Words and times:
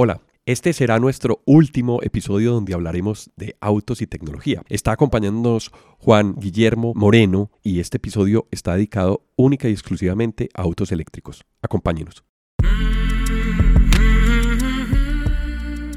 Hola, 0.00 0.20
este 0.46 0.72
será 0.72 1.00
nuestro 1.00 1.42
último 1.44 1.98
episodio 2.04 2.52
donde 2.52 2.72
hablaremos 2.72 3.32
de 3.34 3.56
autos 3.60 4.00
y 4.00 4.06
tecnología. 4.06 4.62
Está 4.68 4.92
acompañándonos 4.92 5.72
Juan 5.98 6.36
Guillermo 6.36 6.92
Moreno 6.94 7.50
y 7.64 7.80
este 7.80 7.96
episodio 7.96 8.46
está 8.52 8.74
dedicado 8.74 9.24
única 9.34 9.68
y 9.68 9.72
exclusivamente 9.72 10.50
a 10.54 10.62
autos 10.62 10.92
eléctricos. 10.92 11.44
Acompáñenos. 11.62 12.22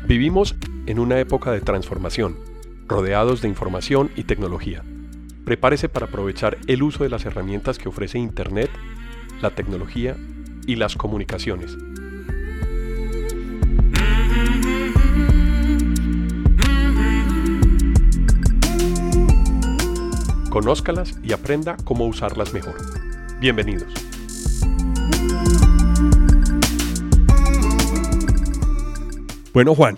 Vivimos 0.08 0.56
en 0.88 0.98
una 0.98 1.20
época 1.20 1.52
de 1.52 1.62
transformación, 1.62 2.40
rodeados 2.88 3.44
de 3.44 3.50
información 3.50 4.10
y 4.16 4.24
tecnología. 4.24 4.84
Prepárese 5.46 5.90
para 5.90 6.08
aprovechar 6.08 6.58
el 6.66 6.82
uso 6.82 7.04
de 7.04 7.12
las 7.12 7.26
herramientas 7.26 7.78
que 7.78 7.90
ofrece 7.90 8.18
Internet, 8.18 8.72
la 9.44 9.52
tecnología 9.52 10.18
y 10.66 10.78
las 10.78 10.96
comunicaciones 10.96 11.78
Conózcalas 20.52 21.18
y 21.24 21.32
aprenda 21.32 21.78
cómo 21.86 22.06
usarlas 22.06 22.54
mejor. 22.54 22.76
Bienvenidos. 23.40 23.94
Bueno, 29.54 29.74
Juan, 29.74 29.98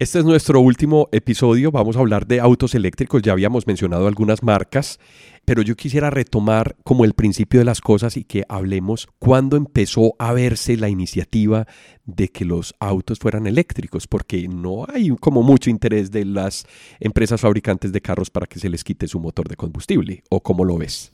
este 0.00 0.18
es 0.18 0.24
nuestro 0.24 0.60
último 0.60 1.08
episodio. 1.12 1.70
Vamos 1.70 1.96
a 1.96 2.00
hablar 2.00 2.26
de 2.26 2.40
autos 2.40 2.74
eléctricos. 2.74 3.22
Ya 3.22 3.30
habíamos 3.30 3.66
mencionado 3.66 4.08
algunas 4.08 4.42
marcas, 4.42 4.98
pero 5.44 5.62
yo 5.62 5.76
quisiera 5.76 6.10
retomar 6.10 6.74
como 6.82 7.04
el 7.04 7.14
principio 7.14 7.60
de 7.60 7.64
las 7.64 7.80
cosas 7.80 8.16
y 8.16 8.24
que 8.24 8.44
hablemos 8.48 9.06
cuándo 9.20 9.56
empezó 9.56 10.14
a 10.18 10.32
verse 10.32 10.76
la 10.76 10.88
iniciativa 10.88 11.66
de 12.06 12.28
que 12.28 12.44
los 12.44 12.74
autos 12.80 13.20
fueran 13.20 13.46
eléctricos, 13.46 14.08
porque 14.08 14.48
no 14.48 14.84
hay 14.92 15.10
como 15.10 15.44
mucho 15.44 15.70
interés 15.70 16.10
de 16.10 16.24
las 16.24 16.66
empresas 16.98 17.40
fabricantes 17.40 17.92
de 17.92 18.00
carros 18.00 18.30
para 18.30 18.46
que 18.46 18.58
se 18.58 18.68
les 18.68 18.82
quite 18.82 19.06
su 19.06 19.20
motor 19.20 19.48
de 19.48 19.56
combustible. 19.56 20.24
¿O 20.28 20.42
cómo 20.42 20.64
lo 20.64 20.76
ves? 20.76 21.12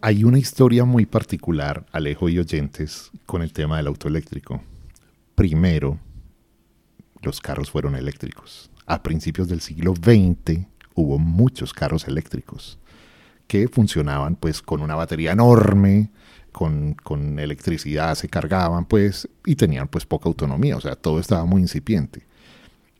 Hay 0.00 0.22
una 0.22 0.38
historia 0.38 0.84
muy 0.84 1.04
particular, 1.04 1.84
Alejo 1.90 2.28
y 2.28 2.38
oyentes, 2.38 3.10
con 3.26 3.42
el 3.42 3.52
tema 3.52 3.78
del 3.78 3.88
auto 3.88 4.06
eléctrico. 4.06 4.62
Primero, 5.34 5.98
los 7.24 7.40
carros 7.40 7.70
fueron 7.70 7.96
eléctricos. 7.96 8.70
A 8.86 9.02
principios 9.02 9.48
del 9.48 9.60
siglo 9.60 9.94
XX 9.94 10.66
hubo 10.94 11.18
muchos 11.18 11.72
carros 11.72 12.06
eléctricos 12.06 12.78
que 13.46 13.68
funcionaban 13.68 14.36
pues 14.36 14.62
con 14.62 14.80
una 14.80 14.94
batería 14.94 15.32
enorme, 15.32 16.10
con, 16.52 16.94
con, 16.94 17.38
electricidad 17.38 18.14
se 18.14 18.28
cargaban 18.28 18.86
pues 18.86 19.28
y 19.44 19.56
tenían 19.56 19.88
pues 19.88 20.06
poca 20.06 20.28
autonomía, 20.28 20.76
o 20.76 20.80
sea, 20.80 20.94
todo 20.96 21.18
estaba 21.18 21.44
muy 21.44 21.60
incipiente. 21.62 22.26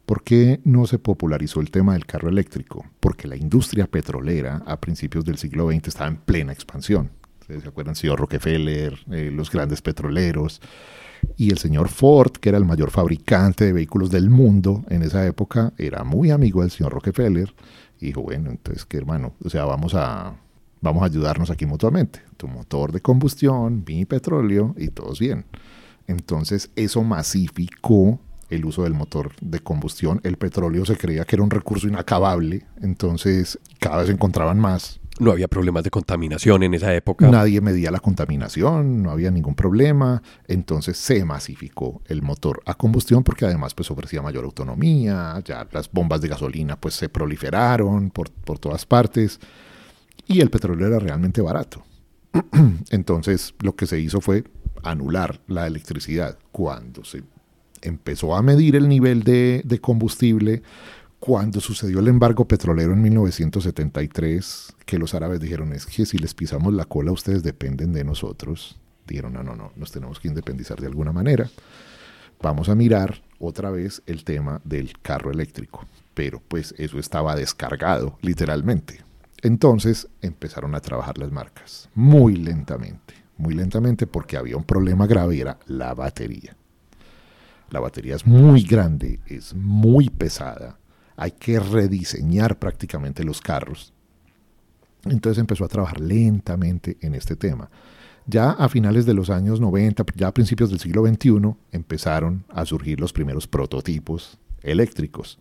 ¿Por 0.07 0.23
qué 0.23 0.61
no 0.65 0.87
se 0.87 0.99
popularizó 0.99 1.61
el 1.61 1.71
tema 1.71 1.95
del 1.95 2.05
carro 2.05 2.29
eléctrico? 2.29 2.85
Porque 3.01 3.27
la 3.27 3.37
industria 3.37 3.87
petrolera 3.87 4.63
a 4.67 4.79
principios 4.79 5.25
del 5.25 5.39
siglo 5.39 5.71
XX 5.71 5.89
estaba 5.89 6.09
en 6.09 6.17
plena 6.17 6.53
expansión. 6.53 7.11
¿Se 7.47 7.69
acuerdan? 7.69 7.95
Señor 7.95 8.21
Rockefeller, 8.21 8.99
eh, 9.11 9.31
los 9.33 9.51
grandes 9.51 9.83
petroleros, 9.83 10.61
y 11.37 11.51
el 11.51 11.59
señor 11.59 11.89
Ford, 11.89 12.33
que 12.33 12.49
era 12.49 12.59
el 12.59 12.65
mayor 12.65 12.91
fabricante 12.91 13.65
de 13.67 13.73
vehículos 13.73 14.11
del 14.11 14.31
mundo 14.31 14.85
en 14.89 15.03
esa 15.03 15.27
época, 15.27 15.73
era 15.79 16.05
muy 16.05 16.31
amigo 16.31 16.63
del 16.63 16.71
señor 16.71 16.93
Rockefeller. 16.93 17.55
Y 18.01 18.07
dijo, 18.07 18.23
bueno, 18.23 18.51
entonces, 18.51 18.85
¿qué 18.85 18.99
hermano? 18.99 19.35
O 19.43 19.49
sea, 19.49 19.65
vamos 19.65 19.95
a, 19.95 20.35
vamos 20.81 21.03
a 21.03 21.07
ayudarnos 21.07 21.51
aquí 21.51 21.67
mutuamente. 21.67 22.21
Tu 22.37 22.47
motor 22.47 22.93
de 22.93 23.01
combustión, 23.01 23.85
mi 23.87 24.05
petróleo 24.05 24.75
y 24.77 24.89
todos 24.89 25.19
bien. 25.19 25.45
Entonces, 26.07 26.71
eso 26.77 27.03
masificó 27.03 28.21
el 28.51 28.65
uso 28.65 28.83
del 28.85 28.95
motor 28.95 29.33
de 29.41 29.61
combustión. 29.61 30.21
El 30.23 30.37
petróleo 30.37 30.85
se 30.85 30.97
creía 30.97 31.25
que 31.25 31.37
era 31.37 31.43
un 31.43 31.51
recurso 31.51 31.89
inacabable, 31.89 32.67
entonces 32.81 33.59
cada 33.81 33.99
vez 33.99 34.11
encontraban 34.11 34.59
más 34.59 35.01
no 35.21 35.31
había 35.31 35.49
problemas 35.49 35.85
de 35.85 35.91
contaminación 35.91 36.63
en 36.63 36.75
esa 36.75 36.93
época. 36.95 37.29
Nadie 37.29 37.61
medía 37.61 37.91
la 37.91 38.01
contaminación, 38.01 39.03
no 39.03 39.11
había 39.11 39.31
ningún 39.31 39.55
problema. 39.55 40.23
Entonces 40.49 40.97
se 40.97 41.25
masificó 41.25 42.03
el 42.07 42.23
motor 42.23 42.63
a 42.67 42.75
combustión 42.75 43.23
porque 43.23 43.45
además 43.45 43.75
pues 43.75 43.91
ofrecía 43.91 44.23
mayor 44.23 44.45
autonomía, 44.45 45.41
ya 45.45 45.67
las 45.71 45.91
bombas 45.91 46.21
de 46.21 46.29
gasolina 46.29 46.77
pues 46.77 46.95
se 46.95 47.09
proliferaron 47.09 48.11
por, 48.11 48.31
por 48.31 48.59
todas 48.59 48.87
partes 48.87 49.39
y 50.27 50.41
el 50.41 50.51
petróleo 50.51 50.87
era 50.87 50.99
realmente 50.99 51.41
barato. 51.41 51.85
Entonces 52.91 53.55
lo 53.61 53.77
que 53.77 53.87
se 53.87 54.01
hizo 54.01 54.21
fue 54.21 54.45
anular 54.83 55.41
la 55.47 55.67
electricidad 55.67 56.39
cuando 56.51 57.05
se 57.05 57.23
empezó 57.83 58.35
a 58.35 58.43
medir 58.43 58.77
el 58.77 58.89
nivel 58.89 59.23
de, 59.23 59.63
de 59.65 59.79
combustible 59.79 60.63
cuando 61.25 61.59
sucedió 61.59 62.01
el 62.01 62.09
embargo 62.09 62.47
petrolero 62.47 62.93
en 62.93 63.01
1973, 63.01 64.75
que 64.85 64.99
los 64.99 65.15
árabes 65.15 65.41
dijeron 65.41 65.73
es 65.73 65.87
que 65.87 66.05
si 66.05 66.19
les 66.19 66.35
pisamos 66.35 66.75
la 66.75 66.85
cola 66.85 67.13
ustedes 67.13 67.43
dependen 67.43 67.95
de 67.95 68.05
nosotros, 68.05 68.79
dijeron 69.07 69.33
no, 69.33 69.43
no, 69.43 69.57
no, 69.57 69.73
nos 69.75 69.91
tenemos 69.91 70.21
que 70.21 70.29
independizar 70.29 70.79
de 70.79 70.87
alguna 70.87 71.13
manera. 71.13 71.49
Vamos 72.43 72.69
a 72.69 72.75
mirar 72.75 73.23
otra 73.39 73.71
vez 73.71 74.03
el 74.05 74.23
tema 74.23 74.61
del 74.65 74.99
carro 75.01 75.31
eléctrico, 75.31 75.87
pero 76.13 76.43
pues 76.47 76.75
eso 76.77 76.99
estaba 76.99 77.35
descargado 77.35 78.19
literalmente. 78.21 79.01
Entonces 79.41 80.09
empezaron 80.21 80.75
a 80.75 80.81
trabajar 80.81 81.17
las 81.17 81.33
marcas 81.33 81.89
muy 81.95 82.37
lentamente, 82.37 83.15
muy 83.39 83.55
lentamente 83.55 84.07
porque 84.07 84.37
había 84.37 84.59
un 84.59 84.65
problema 84.65 85.07
grave 85.07 85.37
y 85.37 85.41
era 85.41 85.59
la 85.69 85.95
batería. 85.95 86.55
La 87.71 87.81
batería 87.81 88.15
es 88.15 88.27
muy 88.27 88.63
grande, 88.63 89.21
es 89.27 89.55
muy 89.55 90.11
pesada 90.11 90.77
hay 91.17 91.33
que 91.33 91.61
rediseñar 91.61 92.59
prácticamente 92.59 93.25
los 93.25 93.41
carros. 93.41 93.93
Entonces 95.05 95.39
empezó 95.39 95.65
a 95.65 95.69
trabajar 95.69 96.01
lentamente 96.01 96.97
en 97.01 97.15
este 97.15 97.37
tema. 97.37 97.71
Ya 98.27 98.51
a 98.51 98.69
finales 98.69 99.05
de 99.05 99.15
los 99.15 99.29
años 99.29 99.61
90, 99.61 100.05
ya 100.17 100.29
a 100.29 100.35
principios 100.35 100.71
del 100.71 100.81
siglo 100.81 101.07
XXI, 101.07 101.55
empezaron 101.73 102.45
a 102.49 102.65
surgir 102.65 102.99
los 102.99 103.13
primeros 103.13 103.47
prototipos 103.47 104.39
eléctricos. 104.63 105.39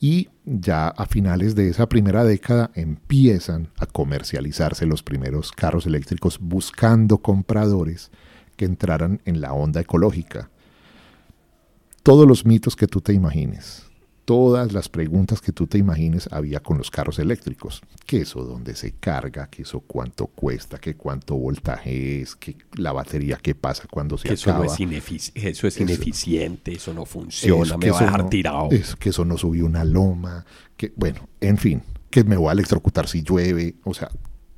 Y 0.00 0.28
ya 0.44 0.88
a 0.88 1.06
finales 1.06 1.54
de 1.54 1.68
esa 1.68 1.88
primera 1.88 2.22
década 2.22 2.70
empiezan 2.74 3.68
a 3.78 3.86
comercializarse 3.86 4.86
los 4.86 5.02
primeros 5.02 5.50
carros 5.52 5.86
eléctricos 5.86 6.38
buscando 6.38 7.18
compradores 7.18 8.10
que 8.56 8.66
entraran 8.66 9.20
en 9.24 9.40
la 9.40 9.54
onda 9.54 9.80
ecológica. 9.80 10.50
Todos 12.02 12.28
los 12.28 12.44
mitos 12.44 12.76
que 12.76 12.86
tú 12.86 13.00
te 13.00 13.12
imagines, 13.12 13.87
todas 14.28 14.74
las 14.74 14.90
preguntas 14.90 15.40
que 15.40 15.52
tú 15.52 15.66
te 15.66 15.78
imagines 15.78 16.28
había 16.30 16.60
con 16.60 16.76
los 16.76 16.90
carros 16.90 17.18
eléctricos. 17.18 17.80
¿Qué 18.04 18.20
eso 18.20 18.44
dónde 18.44 18.76
se 18.76 18.92
carga? 18.92 19.48
¿Qué 19.48 19.62
eso 19.62 19.80
cuánto 19.80 20.26
cuesta? 20.26 20.78
¿Qué 20.78 20.96
cuánto 20.96 21.34
voltaje 21.34 22.20
es? 22.20 22.36
¿Qué 22.36 22.54
la 22.74 22.92
batería 22.92 23.38
qué 23.42 23.54
pasa 23.54 23.84
cuando 23.90 24.18
se 24.18 24.30
eso 24.30 24.50
acaba? 24.50 24.66
No 24.66 24.70
es 24.70 25.32
eso 25.34 25.66
es 25.66 25.80
ineficiente, 25.80 26.72
eso 26.72 26.92
no 26.92 27.06
funciona, 27.06 27.78
me 27.78 27.90
va 27.90 28.00
a 28.00 28.02
dejar 28.02 28.28
tirado. 28.28 28.68
Es 28.70 28.96
que 28.96 29.08
eso 29.08 29.24
no 29.24 29.38
subió 29.38 29.64
una 29.64 29.86
loma, 29.86 30.44
que 30.76 30.92
bueno, 30.94 31.26
en 31.40 31.56
fin, 31.56 31.82
que 32.10 32.22
me 32.22 32.36
voy 32.36 32.50
a 32.50 32.52
electrocutar 32.52 33.08
si 33.08 33.22
llueve, 33.22 33.76
o 33.84 33.94
sea, 33.94 34.10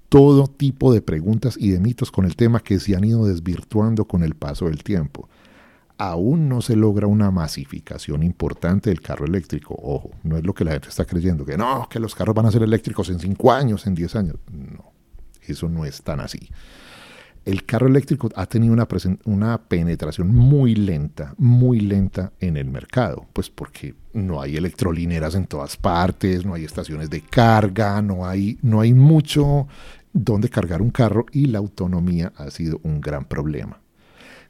todo 0.09 0.49
tipo 0.49 0.93
de 0.93 1.01
preguntas 1.01 1.55
y 1.57 1.71
de 1.71 1.79
mitos 1.79 2.11
con 2.11 2.25
el 2.25 2.35
tema 2.35 2.59
que 2.59 2.81
se 2.81 2.97
han 2.97 3.05
ido 3.05 3.25
desvirtuando 3.25 4.05
con 4.07 4.25
el 4.25 4.35
paso 4.35 4.65
del 4.65 4.83
tiempo 4.83 5.29
aún 6.01 6.49
no 6.49 6.63
se 6.63 6.77
logra 6.77 7.07
una 7.07 7.31
masificación 7.31 8.23
importante 8.23 8.89
del 8.89 9.03
carro 9.03 9.27
eléctrico. 9.27 9.75
Ojo, 9.79 10.11
no 10.23 10.39
es 10.39 10.47
lo 10.47 10.55
que 10.55 10.65
la 10.65 10.73
gente 10.73 10.89
está 10.89 11.05
creyendo, 11.05 11.45
que 11.45 11.59
no, 11.59 11.87
que 11.91 12.01
los 12.01 12.15
carros 12.15 12.35
van 12.35 12.47
a 12.47 12.51
ser 12.51 12.63
eléctricos 12.63 13.11
en 13.11 13.21
5 13.21 13.53
años, 13.53 13.87
en 13.87 13.95
10 13.95 14.17
años. 14.17 14.37
No, 14.51 14.95
eso 15.43 15.69
no 15.69 15.85
es 15.85 16.01
tan 16.03 16.21
así. 16.21 16.49
El 17.45 17.67
carro 17.67 17.87
eléctrico 17.87 18.31
ha 18.35 18.47
tenido 18.47 18.73
una, 18.73 18.89
una 19.25 19.59
penetración 19.59 20.35
muy 20.35 20.75
lenta, 20.75 21.35
muy 21.37 21.81
lenta 21.81 22.33
en 22.41 22.57
el 22.57 22.71
mercado, 22.71 23.27
pues 23.35 23.51
porque 23.51 23.95
no 24.15 24.41
hay 24.41 24.57
electrolineras 24.57 25.35
en 25.35 25.45
todas 25.45 25.77
partes, 25.77 26.47
no 26.47 26.55
hay 26.55 26.65
estaciones 26.65 27.11
de 27.11 27.21
carga, 27.21 28.01
no 28.01 28.27
hay, 28.27 28.59
no 28.63 28.81
hay 28.81 28.95
mucho 28.95 29.69
donde 30.15 30.49
cargar 30.49 30.81
un 30.81 30.91
carro 30.91 31.27
y 31.31 31.45
la 31.45 31.59
autonomía 31.59 32.33
ha 32.37 32.51
sido 32.51 32.81
un 32.85 33.03
gran 33.03 33.27
problema. 33.27 33.81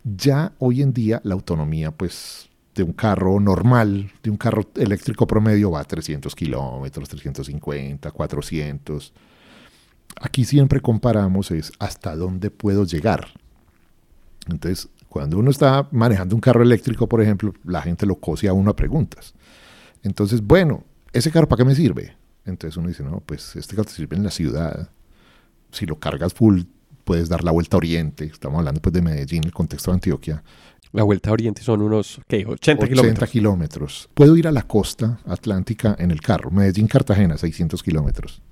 Ya 0.05 0.52
hoy 0.58 0.82
en 0.82 0.93
día 0.93 1.20
la 1.25 1.35
autonomía, 1.35 1.91
pues, 1.91 2.49
de 2.75 2.82
un 2.82 2.93
carro 2.93 3.38
normal, 3.41 4.11
de 4.23 4.31
un 4.31 4.37
carro 4.37 4.69
eléctrico 4.76 5.26
promedio 5.26 5.70
va 5.70 5.81
a 5.81 5.85
300 5.85 6.35
kilómetros, 6.35 7.08
350, 7.08 8.11
400. 8.11 9.12
Aquí 10.20 10.44
siempre 10.44 10.81
comparamos 10.81 11.50
es 11.50 11.73
hasta 11.79 12.17
dónde 12.17 12.50
puedo 12.50 12.85
llegar. 12.85 13.29
Entonces, 14.49 14.88
cuando 15.08 15.38
uno 15.38 15.50
está 15.50 15.88
manejando 15.91 16.35
un 16.35 16.41
carro 16.41 16.62
eléctrico, 16.62 17.08
por 17.08 17.20
ejemplo, 17.20 17.52
la 17.64 17.82
gente 17.82 18.06
lo 18.06 18.14
cose 18.17 18.49
a 18.49 18.52
uno 18.52 18.70
a 18.70 18.76
preguntas. 18.76 19.35
Entonces, 20.02 20.41
bueno, 20.41 20.85
¿ese 21.12 21.31
carro 21.31 21.49
para 21.49 21.58
qué 21.58 21.64
me 21.64 21.75
sirve? 21.75 22.17
Entonces 22.47 22.76
uno 22.76 22.88
dice, 22.88 23.02
no, 23.02 23.20
pues 23.20 23.56
este 23.56 23.76
carro 23.76 23.87
te 23.87 23.93
sirve 23.93 24.17
en 24.17 24.25
la 24.25 24.31
ciudad. 24.31 24.91
Si 25.73 25.85
lo 25.85 25.99
cargas 25.99 26.32
full, 26.32 26.62
puedes 27.05 27.29
dar 27.29 27.44
la 27.44 27.50
vuelta 27.50 27.76
a 27.76 27.79
Oriente, 27.79 28.25
estamos 28.25 28.58
hablando 28.58 28.81
pues 28.81 28.93
de 28.93 29.02
Medellín, 29.02 29.44
el 29.44 29.52
contexto 29.52 29.91
de 29.91 29.97
Antioquia. 29.97 30.43
La 30.93 31.05
vuelta 31.05 31.31
a 31.31 31.32
Oriente 31.32 31.62
son 31.62 31.82
unos, 31.82 32.20
¿qué? 32.26 32.44
80, 32.47 32.85
80 32.85 32.87
kilómetros. 32.88 33.31
kilómetros. 33.31 34.08
Puedo 34.14 34.37
ir 34.37 34.49
a 34.49 34.52
la 34.52 34.62
costa 34.62 35.20
atlántica 35.26 35.94
en 35.99 36.11
el 36.11 36.20
carro. 36.20 36.50
Medellín, 36.50 36.88
Cartagena, 36.88 37.38
600 37.38 37.81
kilómetros. 37.82 38.43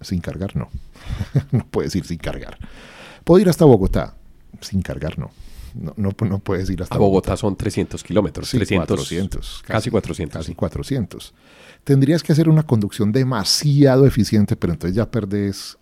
Sin 0.00 0.20
cargar, 0.20 0.54
no. 0.54 0.68
no 1.50 1.66
puedes 1.66 1.94
ir 1.96 2.04
sin 2.04 2.18
cargar. 2.18 2.58
Puedo 3.24 3.40
ir 3.40 3.48
hasta 3.48 3.64
Bogotá. 3.64 4.14
Sin 4.60 4.82
cargar, 4.82 5.18
no. 5.18 5.32
No, 5.74 5.92
no, 5.96 6.12
no 6.28 6.38
puedes 6.38 6.70
ir 6.70 6.80
hasta 6.82 6.94
A 6.94 6.98
Bogotá 6.98 7.36
son 7.36 7.56
300 7.56 8.04
kilómetros. 8.04 8.48
Sí, 8.48 8.58
300, 8.58 8.86
400. 8.86 9.62
Casi 9.66 9.90
400. 9.90 10.38
Casi 10.38 10.54
400. 10.54 11.34
Tendrías 11.82 12.22
que 12.22 12.32
hacer 12.32 12.48
una 12.48 12.62
conducción 12.62 13.10
demasiado 13.10 14.06
eficiente, 14.06 14.54
pero 14.54 14.72
entonces 14.72 14.94
ya 14.94 15.10
perdes, 15.10 15.76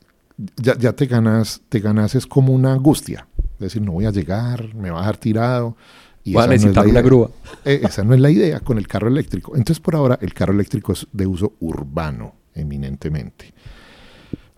ya, 0.56 0.76
ya 0.78 0.92
te 0.92 1.06
ganas, 1.06 1.62
te 1.68 1.80
ganas 1.80 2.14
es 2.14 2.26
como 2.26 2.52
una 2.52 2.72
angustia. 2.72 3.26
Es 3.54 3.60
decir, 3.60 3.82
no 3.82 3.92
voy 3.92 4.06
a 4.06 4.10
llegar, 4.10 4.74
me 4.74 4.90
va 4.90 4.98
a 4.98 5.00
dejar 5.02 5.16
tirado. 5.18 5.76
Y 6.24 6.34
Voy 6.34 6.42
a 6.42 6.44
esa 6.44 6.48
no 6.48 6.52
necesitar 6.52 6.86
una 6.86 7.02
grúa. 7.02 7.30
Eh, 7.64 7.80
esa 7.82 8.04
no 8.04 8.14
es 8.14 8.20
la 8.20 8.30
idea 8.30 8.60
con 8.60 8.78
el 8.78 8.86
carro 8.86 9.08
eléctrico. 9.08 9.56
Entonces, 9.56 9.80
por 9.80 9.96
ahora, 9.96 10.18
el 10.20 10.34
carro 10.34 10.52
eléctrico 10.52 10.92
es 10.92 11.06
de 11.12 11.26
uso 11.26 11.54
urbano, 11.60 12.34
eminentemente. 12.54 13.52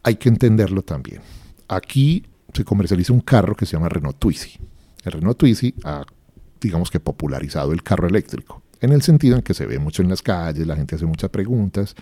Hay 0.03 0.17
que 0.17 0.29
entenderlo 0.29 0.83
también. 0.83 1.21
Aquí 1.69 2.25
se 2.53 2.65
comercializa 2.65 3.13
un 3.13 3.21
carro 3.21 3.55
que 3.55 3.67
se 3.67 3.73
llama 3.73 3.89
Renault 3.89 4.19
Twizy. 4.19 4.59
El 5.05 5.13
Renault 5.13 5.39
Twizy 5.39 5.75
ha, 5.85 6.05
digamos 6.61 6.91
que, 6.91 7.01
popularizado 7.01 7.73
el 7.73 7.83
carro 7.83 8.09
eléctrico, 8.09 8.63
en 8.85 8.93
el 8.93 9.03
sentido 9.03 9.37
en 9.37 9.43
que 9.43 9.55
se 9.55 9.67
ve 9.67 9.79
mucho 9.79 10.03
en 10.03 10.09
las 10.09 10.23
calles, 10.23 10.67
la 10.67 10.77
gente 10.77 10.95
hace 10.95 11.07
muchas 11.07 11.31
preguntas. 11.31 11.95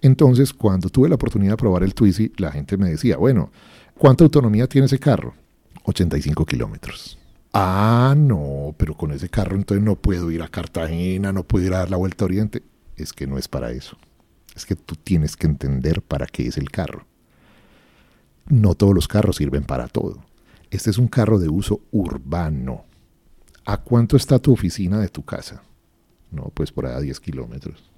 Entonces, 0.00 0.52
cuando 0.52 0.88
tuve 0.90 1.08
la 1.08 1.14
oportunidad 1.14 1.52
de 1.52 1.56
probar 1.56 1.82
el 1.82 1.94
Twizy, 1.94 2.32
la 2.36 2.52
gente 2.52 2.76
me 2.76 2.90
decía, 2.90 3.16
bueno, 3.16 3.50
¿cuánta 3.96 4.24
autonomía 4.24 4.66
tiene 4.66 4.86
ese 4.86 4.98
carro? 4.98 5.34
85 5.84 6.44
kilómetros. 6.44 7.18
Ah, 7.52 8.14
no, 8.16 8.74
pero 8.76 8.96
con 8.96 9.12
ese 9.12 9.28
carro 9.28 9.54
entonces 9.54 9.84
no 9.84 9.94
puedo 9.94 10.30
ir 10.30 10.42
a 10.42 10.48
Cartagena, 10.48 11.32
no 11.32 11.44
puedo 11.44 11.66
ir 11.66 11.74
a 11.74 11.78
dar 11.78 11.90
la 11.90 11.96
vuelta 11.96 12.24
a 12.24 12.26
Oriente. 12.26 12.62
Es 12.96 13.12
que 13.12 13.26
no 13.26 13.38
es 13.38 13.48
para 13.48 13.70
eso. 13.70 13.96
Es 14.56 14.66
que 14.66 14.74
tú 14.74 14.96
tienes 14.96 15.36
que 15.36 15.46
entender 15.46 16.02
para 16.02 16.26
qué 16.26 16.48
es 16.48 16.58
el 16.58 16.70
carro. 16.70 17.06
No 18.46 18.74
todos 18.74 18.94
los 18.94 19.08
carros 19.08 19.36
sirven 19.36 19.64
para 19.64 19.88
todo. 19.88 20.24
Este 20.70 20.90
es 20.90 20.98
un 20.98 21.08
carro 21.08 21.38
de 21.38 21.48
uso 21.48 21.80
urbano. 21.92 22.84
¿A 23.64 23.78
cuánto 23.78 24.16
está 24.16 24.38
tu 24.38 24.52
oficina 24.52 24.98
de 24.98 25.08
tu 25.08 25.24
casa? 25.24 25.62
No, 26.34 26.50
pues 26.54 26.72
por 26.72 26.86
ahí 26.86 26.94
a 26.94 27.00
10 27.00 27.20
kilómetros. 27.20 27.90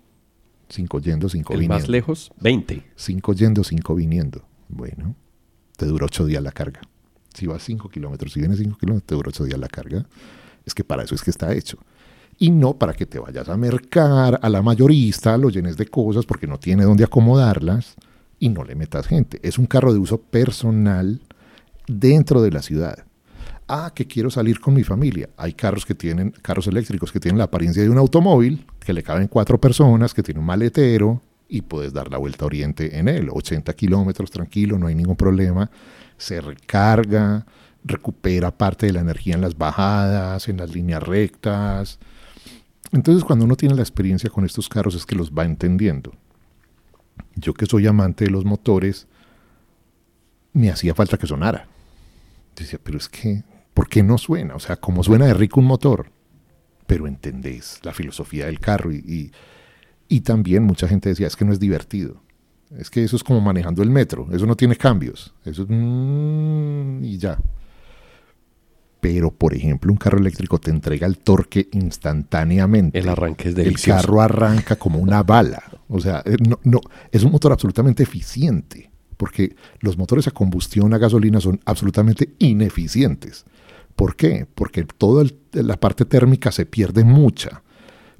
Cinco 0.68 0.98
yendo, 1.00 1.28
cinco 1.28 1.52
El 1.52 1.60
viniendo. 1.60 1.80
más 1.80 1.88
lejos, 1.88 2.32
20. 2.40 2.82
Cinco 2.96 3.32
yendo, 3.34 3.62
cinco 3.62 3.94
viniendo. 3.94 4.44
Bueno, 4.68 5.14
te 5.76 5.86
dura 5.86 6.06
ocho 6.06 6.26
días 6.26 6.42
la 6.42 6.50
carga. 6.50 6.80
Si 7.34 7.46
vas 7.46 7.62
cinco 7.62 7.88
kilómetros, 7.88 8.32
si 8.32 8.40
vienes 8.40 8.58
cinco 8.58 8.76
kilómetros, 8.76 9.06
te 9.06 9.14
dura 9.14 9.28
ocho 9.28 9.44
días 9.44 9.60
la 9.60 9.68
carga. 9.68 10.06
Es 10.64 10.74
que 10.74 10.82
para 10.82 11.04
eso 11.04 11.14
es 11.14 11.22
que 11.22 11.30
está 11.30 11.52
hecho. 11.54 11.78
Y 12.38 12.50
no 12.50 12.74
para 12.74 12.92
que 12.94 13.06
te 13.06 13.18
vayas 13.18 13.48
a 13.48 13.56
mercar 13.56 14.40
a 14.42 14.48
la 14.48 14.60
mayorista, 14.60 15.38
lo 15.38 15.50
llenes 15.50 15.76
de 15.76 15.86
cosas 15.86 16.26
porque 16.26 16.46
no 16.46 16.58
tiene 16.58 16.84
dónde 16.84 17.04
acomodarlas 17.04 17.94
y 18.38 18.48
no 18.48 18.64
le 18.64 18.74
metas 18.74 19.06
gente. 19.06 19.38
Es 19.42 19.58
un 19.58 19.66
carro 19.66 19.92
de 19.92 20.00
uso 20.00 20.20
personal 20.20 21.20
dentro 21.86 22.42
de 22.42 22.50
la 22.50 22.62
ciudad. 22.62 23.04
Ah, 23.68 23.92
que 23.94 24.06
quiero 24.06 24.30
salir 24.30 24.60
con 24.60 24.74
mi 24.74 24.84
familia. 24.84 25.28
Hay 25.36 25.52
carros 25.52 25.84
que 25.84 25.94
tienen, 25.94 26.30
carros 26.30 26.68
eléctricos 26.68 27.10
que 27.10 27.18
tienen 27.18 27.38
la 27.38 27.44
apariencia 27.44 27.82
de 27.82 27.90
un 27.90 27.98
automóvil, 27.98 28.64
que 28.78 28.92
le 28.92 29.02
caben 29.02 29.26
cuatro 29.26 29.60
personas, 29.60 30.14
que 30.14 30.22
tiene 30.22 30.38
un 30.38 30.46
maletero 30.46 31.20
y 31.48 31.62
puedes 31.62 31.92
dar 31.92 32.10
la 32.10 32.18
vuelta 32.18 32.44
a 32.44 32.46
Oriente 32.46 32.98
en 32.98 33.08
él. 33.08 33.28
80 33.30 33.72
kilómetros, 33.74 34.30
tranquilo, 34.30 34.78
no 34.78 34.86
hay 34.86 34.94
ningún 34.94 35.16
problema. 35.16 35.70
Se 36.16 36.40
recarga, 36.40 37.44
recupera 37.84 38.56
parte 38.56 38.86
de 38.86 38.92
la 38.92 39.00
energía 39.00 39.34
en 39.34 39.40
las 39.40 39.58
bajadas, 39.58 40.48
en 40.48 40.58
las 40.58 40.72
líneas 40.72 41.02
rectas. 41.02 41.98
Entonces, 42.92 43.24
cuando 43.24 43.44
uno 43.44 43.56
tiene 43.56 43.74
la 43.74 43.82
experiencia 43.82 44.30
con 44.30 44.44
estos 44.44 44.68
carros 44.68 44.94
es 44.94 45.06
que 45.06 45.16
los 45.16 45.32
va 45.32 45.44
entendiendo. 45.44 46.12
Yo 47.34 47.52
que 47.54 47.66
soy 47.66 47.86
amante 47.86 48.24
de 48.24 48.30
los 48.30 48.44
motores, 48.44 49.06
me 50.52 50.70
hacía 50.70 50.94
falta 50.94 51.18
que 51.18 51.26
sonara. 51.26 51.66
Decía, 52.54 52.78
pero 52.82 52.96
es 52.96 53.08
que, 53.08 53.42
¿por 53.76 53.90
qué 53.90 54.02
no 54.02 54.16
suena? 54.16 54.54
O 54.54 54.58
sea, 54.58 54.76
como 54.76 55.04
suena 55.04 55.26
de 55.26 55.34
rico 55.34 55.60
un 55.60 55.66
motor. 55.66 56.10
Pero 56.86 57.06
entendés 57.06 57.78
la 57.82 57.92
filosofía 57.92 58.46
del 58.46 58.58
carro 58.58 58.90
y, 58.90 58.96
y, 58.96 59.32
y 60.08 60.20
también 60.22 60.62
mucha 60.62 60.88
gente 60.88 61.10
decía, 61.10 61.26
es 61.26 61.36
que 61.36 61.44
no 61.44 61.52
es 61.52 61.60
divertido. 61.60 62.22
Es 62.78 62.88
que 62.88 63.04
eso 63.04 63.16
es 63.16 63.22
como 63.22 63.42
manejando 63.42 63.82
el 63.82 63.90
metro, 63.90 64.28
eso 64.32 64.46
no 64.46 64.56
tiene 64.56 64.76
cambios. 64.76 65.34
Eso 65.44 65.64
es... 65.64 65.68
mm, 65.68 67.04
y 67.04 67.18
ya. 67.18 67.38
Pero, 69.02 69.30
por 69.30 69.52
ejemplo, 69.52 69.92
un 69.92 69.98
carro 69.98 70.18
eléctrico 70.18 70.58
te 70.58 70.70
entrega 70.70 71.06
el 71.06 71.18
torque 71.18 71.68
instantáneamente. 71.72 72.98
El 72.98 73.10
arranque 73.10 73.50
es 73.50 73.54
El 73.56 73.64
delicioso. 73.64 74.00
carro 74.00 74.22
arranca 74.22 74.76
como 74.76 75.00
una 75.00 75.22
bala. 75.22 75.62
O 75.88 76.00
sea, 76.00 76.22
eh, 76.24 76.36
no, 76.48 76.58
no, 76.64 76.80
es 77.12 77.22
un 77.24 77.30
motor 77.30 77.52
absolutamente 77.52 78.02
eficiente, 78.04 78.90
porque 79.18 79.54
los 79.80 79.98
motores 79.98 80.26
a 80.28 80.30
combustión 80.30 80.94
a 80.94 80.98
gasolina 80.98 81.40
son 81.42 81.60
absolutamente 81.66 82.30
ineficientes. 82.38 83.44
¿Por 83.96 84.14
qué? 84.14 84.46
Porque 84.54 84.84
toda 84.84 85.24
la 85.52 85.76
parte 85.80 86.04
térmica 86.04 86.52
se 86.52 86.66
pierde 86.66 87.02
mucha. 87.02 87.62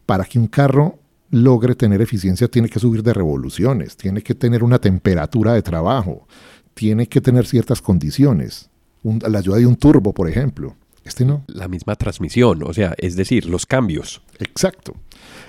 Para 0.06 0.25
que 0.25 0.38
un 0.38 0.46
carro 0.46 0.99
logre 1.31 1.75
tener 1.75 2.00
eficiencia 2.00 2.49
tiene 2.49 2.69
que 2.69 2.81
subir 2.81 3.02
de 3.02 3.12
revoluciones, 3.12 3.96
tiene 3.96 4.23
que 4.23 4.34
tener 4.34 4.64
una 4.64 4.78
temperatura 4.78 5.52
de 5.52 5.62
trabajo, 5.62 6.26
tiene 6.75 7.06
que 7.08 7.20
tener 7.20 7.46
ciertas 7.46 7.82
condiciones. 7.82 8.70
La 9.02 9.38
ayuda 9.38 9.58
de 9.58 9.67
un 9.67 9.76
turbo, 9.76 10.12
por 10.12 10.28
ejemplo. 10.28 10.75
Este 11.06 11.25
no. 11.25 11.44
La 11.47 11.69
misma 11.69 11.94
transmisión, 11.94 12.64
o 12.64 12.75
sea, 12.75 12.94
es 12.99 13.14
decir, 13.14 13.47
los 13.47 13.64
cambios. 13.64 14.23
Exacto. 14.41 14.97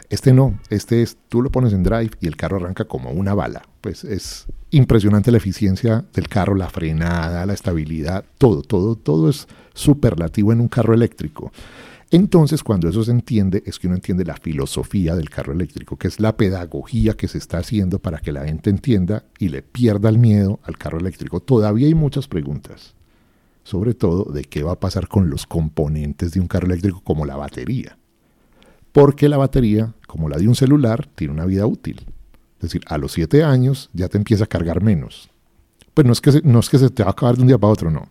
Este 0.10 0.32
no, 0.32 0.60
este 0.70 1.02
es, 1.02 1.18
tú 1.30 1.42
lo 1.42 1.52
pones 1.52 1.74
en 1.74 1.84
drive 1.84 2.12
y 2.22 2.28
el 2.28 2.36
carro 2.36 2.58
arranca 2.58 2.86
como 2.86 3.10
una 3.10 3.34
bala. 3.34 3.68
Pues 3.82 4.04
es 4.04 4.46
impresionante 4.70 5.32
la 5.32 5.38
eficiencia 5.38 6.06
del 6.14 6.30
carro, 6.30 6.54
la 6.54 6.70
frenada, 6.70 7.46
la 7.48 7.54
estabilidad, 7.54 8.24
todo, 8.38 8.62
todo, 8.62 8.96
todo 8.96 9.30
es 9.30 9.48
superlativo 9.74 10.54
en 10.54 10.62
un 10.62 10.68
carro 10.68 10.94
eléctrico. 10.94 11.52
Entonces, 12.12 12.64
cuando 12.64 12.88
eso 12.88 13.04
se 13.04 13.12
entiende, 13.12 13.64
es 13.66 13.80
que 13.80 13.88
uno 13.88 13.96
entiende 13.96 14.24
la 14.24 14.38
filosofía 14.38 15.16
del 15.16 15.30
carro 15.30 15.54
eléctrico, 15.54 15.98
que 15.98 16.08
es 16.08 16.20
la 16.20 16.38
pedagogía 16.38 17.16
que 17.18 17.28
se 17.28 17.40
está 17.40 17.58
haciendo 17.58 18.00
para 18.00 18.20
que 18.20 18.32
la 18.32 18.46
gente 18.46 18.70
entienda 18.70 19.26
y 19.40 19.50
le 19.50 19.64
pierda 19.64 20.08
el 20.08 20.20
miedo 20.20 20.60
al 20.64 20.78
carro 20.78 21.00
eléctrico. 21.00 21.42
Todavía 21.42 21.88
hay 21.88 21.96
muchas 21.96 22.28
preguntas, 22.28 22.96
sobre 23.68 23.94
todo 23.94 24.32
de 24.32 24.44
qué 24.44 24.64
va 24.64 24.74
a 24.74 24.80
pasar 24.80 25.08
con 25.08 25.30
los 25.30 25.46
componentes 25.46 26.32
de 26.32 26.40
un 26.40 26.48
carro 26.48 26.68
eléctrico 26.68 27.02
como 27.02 27.26
la 27.26 27.36
batería 27.36 27.98
porque 28.98 29.30
la 29.30 29.38
batería, 29.38 29.94
como 30.08 30.28
la 30.28 30.38
de 30.38 30.48
un 30.48 30.56
celular, 30.56 31.08
tiene 31.14 31.32
una 31.32 31.46
vida 31.46 31.68
útil. 31.68 32.04
Es 32.56 32.62
decir, 32.62 32.82
a 32.88 32.98
los 32.98 33.12
7 33.12 33.44
años 33.44 33.92
ya 33.94 34.08
te 34.08 34.18
empieza 34.18 34.46
a 34.46 34.48
cargar 34.48 34.82
menos. 34.82 35.30
Pues 35.94 36.08
no 36.08 36.14
es, 36.14 36.20
que 36.20 36.32
se, 36.32 36.42
no 36.42 36.60
es 36.60 36.68
que 36.68 36.80
se 36.80 36.90
te 36.90 37.04
va 37.04 37.10
a 37.10 37.12
acabar 37.12 37.36
de 37.36 37.44
un 37.44 37.48
día 37.48 37.60
para 37.60 37.74
otro, 37.74 37.92
no. 37.92 38.10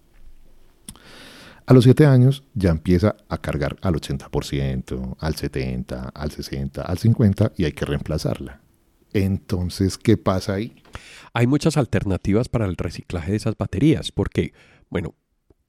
A 1.66 1.74
los 1.74 1.82
7 1.82 2.06
años 2.06 2.44
ya 2.54 2.70
empieza 2.70 3.16
a 3.28 3.38
cargar 3.38 3.76
al 3.82 3.94
80%, 3.94 5.16
al 5.18 5.34
70%, 5.34 6.10
al 6.14 6.30
60%, 6.30 6.82
al 6.86 6.98
50% 6.98 7.52
y 7.56 7.64
hay 7.64 7.72
que 7.72 7.84
reemplazarla. 7.84 8.60
Entonces, 9.12 9.98
¿qué 9.98 10.16
pasa 10.16 10.54
ahí? 10.54 10.84
Hay 11.32 11.48
muchas 11.48 11.76
alternativas 11.76 12.48
para 12.48 12.66
el 12.66 12.76
reciclaje 12.76 13.32
de 13.32 13.38
esas 13.38 13.58
baterías, 13.58 14.12
porque, 14.12 14.52
bueno, 14.88 15.16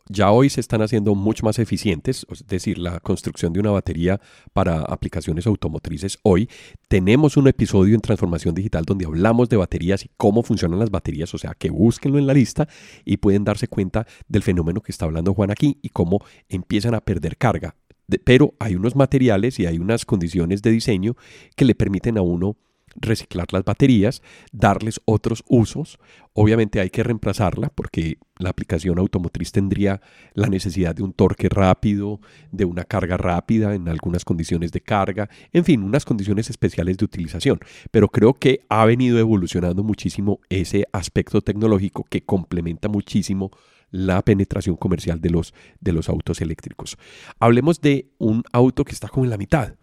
ya 0.09 0.31
hoy 0.31 0.49
se 0.49 0.61
están 0.61 0.81
haciendo 0.81 1.15
mucho 1.15 1.45
más 1.45 1.59
eficientes, 1.59 2.25
es 2.31 2.47
decir, 2.47 2.77
la 2.77 2.99
construcción 2.99 3.53
de 3.53 3.59
una 3.59 3.71
batería 3.71 4.19
para 4.53 4.81
aplicaciones 4.81 5.47
automotrices. 5.47 6.17
Hoy 6.23 6.49
tenemos 6.87 7.37
un 7.37 7.47
episodio 7.47 7.95
en 7.95 8.01
Transformación 8.01 8.55
Digital 8.55 8.85
donde 8.85 9.05
hablamos 9.05 9.49
de 9.49 9.57
baterías 9.57 10.05
y 10.05 10.11
cómo 10.17 10.43
funcionan 10.43 10.79
las 10.79 10.91
baterías, 10.91 11.33
o 11.33 11.37
sea, 11.37 11.53
que 11.57 11.69
búsquenlo 11.69 12.17
en 12.17 12.27
la 12.27 12.33
lista 12.33 12.67
y 13.05 13.17
pueden 13.17 13.43
darse 13.43 13.67
cuenta 13.67 14.07
del 14.27 14.43
fenómeno 14.43 14.81
que 14.81 14.91
está 14.91 15.05
hablando 15.05 15.33
Juan 15.33 15.51
aquí 15.51 15.77
y 15.81 15.89
cómo 15.89 16.19
empiezan 16.49 16.93
a 16.95 17.01
perder 17.01 17.37
carga. 17.37 17.75
Pero 18.23 18.53
hay 18.59 18.75
unos 18.75 18.95
materiales 18.95 19.59
y 19.59 19.65
hay 19.65 19.79
unas 19.79 20.05
condiciones 20.05 20.61
de 20.61 20.71
diseño 20.71 21.17
que 21.57 21.65
le 21.65 21.75
permiten 21.75 22.17
a 22.17 22.21
uno 22.21 22.55
reciclar 22.97 23.47
las 23.51 23.63
baterías, 23.63 24.21
darles 24.51 25.01
otros 25.05 25.43
usos. 25.47 25.99
Obviamente 26.33 26.79
hay 26.79 26.89
que 26.89 27.03
reemplazarla 27.03 27.69
porque 27.69 28.17
la 28.37 28.49
aplicación 28.49 28.99
automotriz 28.99 29.51
tendría 29.51 30.01
la 30.33 30.47
necesidad 30.47 30.95
de 30.95 31.03
un 31.03 31.13
torque 31.13 31.49
rápido, 31.49 32.19
de 32.51 32.65
una 32.65 32.83
carga 32.83 33.17
rápida 33.17 33.73
en 33.73 33.87
algunas 33.87 34.25
condiciones 34.25 34.71
de 34.71 34.81
carga, 34.81 35.29
en 35.53 35.63
fin, 35.63 35.83
unas 35.83 36.05
condiciones 36.05 36.49
especiales 36.49 36.97
de 36.97 37.05
utilización. 37.05 37.59
Pero 37.91 38.09
creo 38.09 38.33
que 38.33 38.61
ha 38.69 38.85
venido 38.85 39.17
evolucionando 39.19 39.83
muchísimo 39.83 40.39
ese 40.49 40.85
aspecto 40.91 41.41
tecnológico 41.41 42.03
que 42.03 42.21
complementa 42.23 42.89
muchísimo 42.89 43.51
la 43.89 44.21
penetración 44.21 44.75
comercial 44.75 45.21
de 45.21 45.29
los, 45.29 45.53
de 45.79 45.93
los 45.93 46.09
autos 46.09 46.41
eléctricos. 46.41 46.97
Hablemos 47.39 47.81
de 47.81 48.09
un 48.17 48.43
auto 48.51 48.83
que 48.83 48.91
está 48.91 49.07
como 49.07 49.25
en 49.25 49.29
la 49.29 49.37
mitad, 49.37 49.75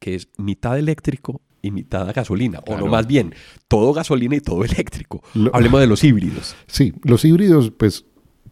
que 0.00 0.14
es 0.14 0.28
mitad 0.36 0.78
eléctrico 0.78 1.40
y 1.64 1.70
mitad 1.70 2.08
a 2.08 2.12
gasolina, 2.12 2.60
o 2.66 2.76
no 2.76 2.86
más 2.86 3.06
bien, 3.06 3.34
todo 3.68 3.92
gasolina 3.92 4.36
y 4.36 4.40
todo 4.40 4.64
eléctrico. 4.64 5.22
Lo- 5.34 5.54
Hablemos 5.54 5.80
de 5.80 5.86
los 5.86 6.04
híbridos. 6.04 6.54
Sí, 6.66 6.92
los 7.02 7.24
híbridos, 7.24 7.72
pues 7.76 8.04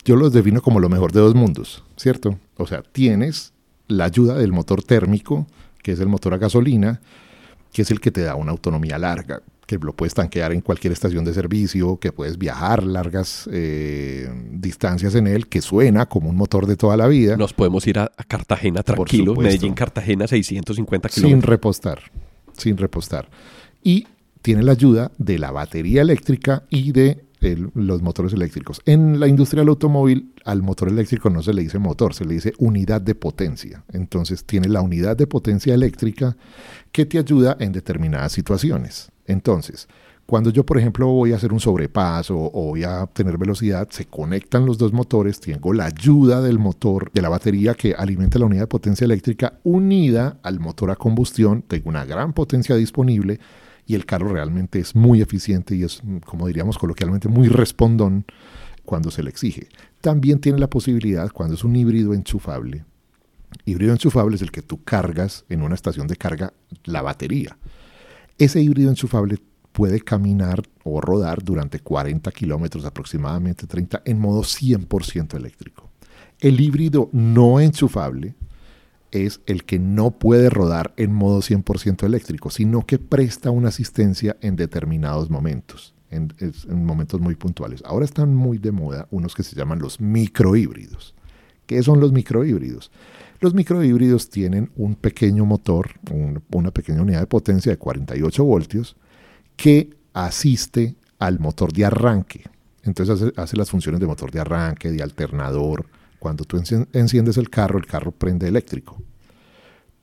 yo 0.05 0.17
los 0.17 0.33
defino 0.33 0.61
como 0.63 0.81
lo 0.81 0.89
mejor 0.89 1.13
de 1.13 1.21
dos 1.21 1.35
mundos, 1.35 1.85
¿cierto? 1.97 2.39
O 2.57 2.67
sea, 2.67 2.83
tienes 2.83 3.53
la 3.89 4.05
ayuda 4.05 4.35
del 4.39 4.53
motor 4.53 4.83
térmico, 4.83 5.47
que 5.83 5.93
es 5.93 6.01
el 6.01 6.09
motor 6.09 6.35
a 6.35 6.39
gasolina, 6.39 7.01
que 7.73 7.83
es 7.83 7.91
el 7.91 8.01
que 8.01 8.11
te 8.11 8.23
da 8.23 8.35
una 8.35 8.51
autonomía 8.53 8.99
larga, 8.99 9.43
que 9.67 9.79
lo 9.79 9.93
puedes 9.95 10.13
tanquear 10.13 10.53
en 10.53 10.61
cualquier 10.61 10.93
estación 10.93 11.25
de 11.25 11.33
servicio, 11.33 11.97
que 11.99 12.13
puedes 12.13 12.37
viajar 12.37 12.83
largas 12.83 13.49
eh, 13.53 14.29
distancias 14.51 15.15
en 15.15 15.27
él, 15.27 15.47
que 15.47 15.63
suena 15.63 16.07
como 16.07 16.29
un 16.31 16.37
motor 16.37 16.67
de 16.67 16.77
toda 16.77 16.97
la 16.97 17.07
vida. 17.07 17.37
Nos 17.37 17.53
podemos 17.55 17.87
ir 17.87 17.99
a, 17.99 18.11
Cartagena 18.29 18.83
tranquilo, 18.83 19.35
Medellín, 19.37 19.75
Cartagena, 19.75 20.27
650 20.27 21.09
kilómetros. 21.09 21.41
Sin 21.43 21.49
repostar, 21.49 22.01
sin 22.57 22.77
repostar. 22.77 23.29
Y 23.83 24.07
tiene 24.43 24.63
la 24.63 24.73
ayuda 24.73 25.13
de 25.19 25.39
la 25.39 25.51
batería 25.51 26.03
eléctrica 26.03 26.65
y 26.71 26.93
de 26.93 27.25
los 27.75 28.03
motores 28.03 28.33
eléctricos. 28.33 28.81
En 28.87 29.19
la 29.19 29.27
industria 29.27 29.63
del 29.63 29.71
automóvil, 29.71 30.33
al 30.45 30.63
motor 30.63 30.89
eléctrico 30.89 31.29
no 31.29 31.43
se 31.43 31.53
le 31.53 31.63
dice 31.63 31.79
motor, 31.79 32.15
se 32.15 32.25
le 32.25 32.35
dice 32.35 32.53
unidad 32.59 33.01
de 33.01 33.15
potencia. 33.15 33.85
Entonces 33.93 34.45
tiene 34.45 34.69
la 34.69 34.81
unidad 34.81 35.17
de 35.17 35.27
potencia 35.27 35.75
eléctrica 35.75 36.37
que 36.93 37.05
te 37.05 37.19
ayuda 37.19 37.57
en 37.59 37.73
determinadas 37.73 38.33
situaciones. 38.33 39.11
Entonces, 39.27 39.89
cuando 40.27 40.51
yo, 40.51 40.65
por 40.65 40.79
ejemplo, 40.79 41.07
voy 41.09 41.33
a 41.33 41.37
hacer 41.37 41.53
un 41.53 41.61
sobrepaso 41.61 42.39
o 42.39 42.69
voy 42.69 42.85
a 42.85 43.03
obtener 43.03 43.37
velocidad, 43.37 43.89
se 43.91 44.07
conectan 44.07 44.65
los 44.65 44.79
dos 44.79 44.93
motores, 44.93 45.41
tengo 45.41 45.73
la 45.73 45.87
ayuda 45.87 46.41
del 46.41 46.59
motor, 46.59 47.11
de 47.13 47.23
la 47.23 47.29
batería 47.29 47.75
que 47.75 47.95
alimenta 47.95 48.39
la 48.39 48.47
unidad 48.47 48.63
de 48.63 48.67
potencia 48.69 49.05
eléctrica 49.05 49.59
unida 49.65 50.39
al 50.43 50.61
motor 50.61 50.91
a 50.91 50.97
combustión, 50.97 51.63
tengo 51.63 51.89
una 51.91 52.05
gran 52.05 52.33
potencia 52.33 52.77
disponible 52.77 53.41
y 53.87 53.95
el 53.95 54.07
carro 54.07 54.33
realmente 54.33 54.79
es 54.79 54.95
muy 54.95 55.21
eficiente 55.21 55.75
y 55.75 55.83
es, 55.83 56.01
como 56.25 56.47
diríamos 56.47 56.79
coloquialmente, 56.79 57.29
muy 57.29 57.49
respondón 57.49 58.25
cuando 58.85 59.11
se 59.11 59.23
le 59.23 59.31
exige. 59.31 59.69
También 60.01 60.41
tiene 60.41 60.59
la 60.59 60.71
posibilidad, 60.71 61.31
cuando 61.31 61.55
es 61.55 61.65
un 61.65 61.77
híbrido 61.77 62.15
enchufable, 62.15 62.85
híbrido 63.65 63.93
enchufable 63.93 64.37
es 64.37 64.43
el 64.43 64.51
que 64.51 64.63
tú 64.63 64.83
cargas 64.83 65.45
en 65.49 65.63
una 65.63 65.75
estación 65.75 66.07
de 66.07 66.17
carga 66.17 66.53
la 66.85 67.03
batería. 67.03 67.59
Ese 68.39 68.61
híbrido 68.61 68.91
enchufable 68.91 69.39
puede 69.73 70.01
caminar 70.01 70.63
o 70.85 71.01
rodar 71.01 71.43
durante 71.43 71.81
40 71.81 72.31
kilómetros, 72.33 72.85
aproximadamente 72.85 73.67
30, 73.67 74.03
en 74.05 74.19
modo 74.19 74.43
100% 74.43 75.35
eléctrico. 75.35 75.91
El 76.41 76.61
híbrido 76.61 77.09
no 77.13 77.61
enchufable 77.61 78.35
es 79.13 79.41
el 79.47 79.65
que 79.65 79.79
no 79.79 80.11
puede 80.11 80.51
rodar 80.51 80.93
en 80.97 81.13
modo 81.13 81.41
100% 81.41 82.05
eléctrico, 82.05 82.51
sino 82.51 82.87
que 82.87 82.99
presta 82.99 83.51
una 83.51 83.69
asistencia 83.69 84.37
en 84.41 84.57
determinados 84.57 85.31
momentos, 85.31 85.95
en, 86.11 86.33
momentos 86.69 87.21
muy 87.21 87.37
puntuales. 87.37 87.83
Ahora 87.85 88.05
están 88.05 88.35
muy 88.35 88.59
de 88.59 88.73
moda 88.73 89.07
unos 89.11 89.35
que 89.35 89.43
se 89.43 89.55
llaman 89.55 89.79
los 89.79 90.01
microhíbridos. 90.01 91.15
¿Qué 91.67 91.83
son 91.83 92.01
los 92.01 92.13
microhíbridos? 92.13 92.91
Los 93.41 93.55
microhíbridos 93.55 94.31
tienen 94.31 94.71
un 94.77 94.95
pequeño 94.95 95.45
motor, 95.45 95.91
una 96.51 96.71
pequeña 96.71 97.03
unidad 97.03 97.21
de 97.21 97.27
potencia 97.27 97.73
de 97.73 97.79
48 97.79 98.45
voltios 98.45 98.97
que 99.57 99.91
asiste 100.13 100.97
al 101.19 101.39
motor 101.39 101.73
de 101.73 101.85
arranque. 101.85 102.45
Entonces 102.83 103.33
hace, 103.37 103.57
las 103.57 103.71
funciones 103.71 104.01
de 104.01 104.07
motor 104.07 104.31
de 104.31 104.41
arranque, 104.41 104.91
de 104.91 105.03
alternador, 105.03 105.87
cuando 106.19 106.45
tú 106.45 106.61
enciendes 106.93 107.37
el 107.37 107.51
carro, 107.51 107.79
el 107.79 107.87
carro 107.87 108.13
prende 108.13 108.49
eléctrico, 108.49 109.01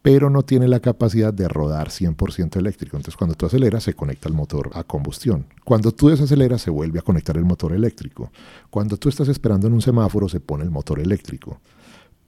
pero 0.02 0.30
no 0.30 0.44
tiene 0.44 0.68
la 0.68 0.80
capacidad 0.80 1.34
de 1.34 1.48
rodar 1.48 1.90
100% 1.90 2.58
eléctrico. 2.58 2.98
Entonces 2.98 3.18
cuando 3.18 3.36
tú 3.36 3.46
aceleras 3.46 3.84
se 3.84 3.94
conecta 3.94 4.30
el 4.30 4.36
motor 4.36 4.70
a 4.74 4.84
combustión. 4.84 5.46
Cuando 5.66 5.92
tú 5.92 6.10
desaceleras 6.10 6.62
se 6.62 6.70
vuelve 6.70 7.00
a 7.00 7.04
conectar 7.04 7.36
el 7.38 7.46
motor 7.46 7.74
eléctrico. 7.74 8.32
Cuando 8.70 8.98
tú 8.98 9.10
estás 9.10 9.28
esperando 9.28 9.68
en 9.68 9.74
un 9.74 9.82
semáforo 9.82 10.30
se 10.30 10.40
pone 10.40 10.64
el 10.64 10.72
motor 10.72 11.00
eléctrico, 11.00 11.60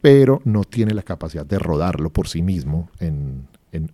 pero 0.01 0.41
no 0.43 0.63
tiene 0.63 0.93
la 0.93 1.03
capacidad 1.03 1.45
de 1.45 1.59
rodarlo 1.59 2.09
por 2.09 2.27
sí 2.27 2.41
mismo 2.41 2.89
en, 2.99 3.47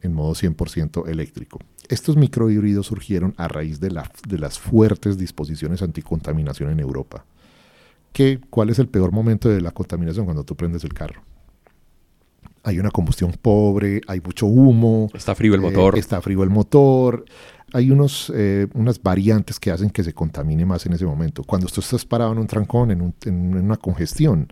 modo 0.10 0.34
100% 0.34 1.08
eléctrico. 1.08 1.60
Estos 1.90 2.18
microhíbridos 2.18 2.88
surgieron 2.88 3.34
a 3.38 3.48
raíz 3.48 3.80
de, 3.80 3.90
de 4.28 4.40
las 4.40 4.60
fuertes 4.60 5.18
disposiciones 5.18 5.82
anticontaminación 5.82 6.72
en 6.72 6.80
Europa 6.80 7.26
cuál 8.50 8.70
es 8.70 8.80
el 8.80 8.88
peor 8.88 9.12
momento 9.12 9.50
de 9.50 9.62
la 9.62 9.72
contaminación 9.72 10.26
cuando 10.26 10.44
tú 10.44 10.56
prendes 10.56 10.84
el 10.84 10.94
carro. 10.94 11.22
Hay 12.64 12.80
una 12.80 12.92
combustión 12.92 13.32
pobre, 13.42 14.02
hay 14.08 14.20
mucho 14.20 14.46
humo. 14.46 15.10
Está 15.14 15.36
frío 15.36 15.54
el 15.54 15.62
motor. 15.62 15.96
Eh, 15.96 16.00
está 16.00 16.22
frío 16.22 16.44
el 16.44 16.50
motor. 16.50 17.24
Hay 17.74 17.92
unos, 17.92 18.32
eh, 18.36 18.68
unas 18.74 19.02
variantes 19.02 19.60
que 19.60 19.72
hacen 19.72 19.90
que 19.90 20.04
se 20.04 20.14
contamine 20.14 20.66
más 20.66 20.86
en 20.86 20.94
ese 20.94 21.06
momento. 21.06 21.44
Cuando 21.44 21.68
tú 21.68 21.80
estás 21.80 22.04
parado 22.06 22.34
en 22.34 22.40
un 22.40 22.48
trancón, 22.48 22.92
en, 22.92 23.14
en 23.26 23.56
una 23.56 23.78
congestión, 23.78 24.52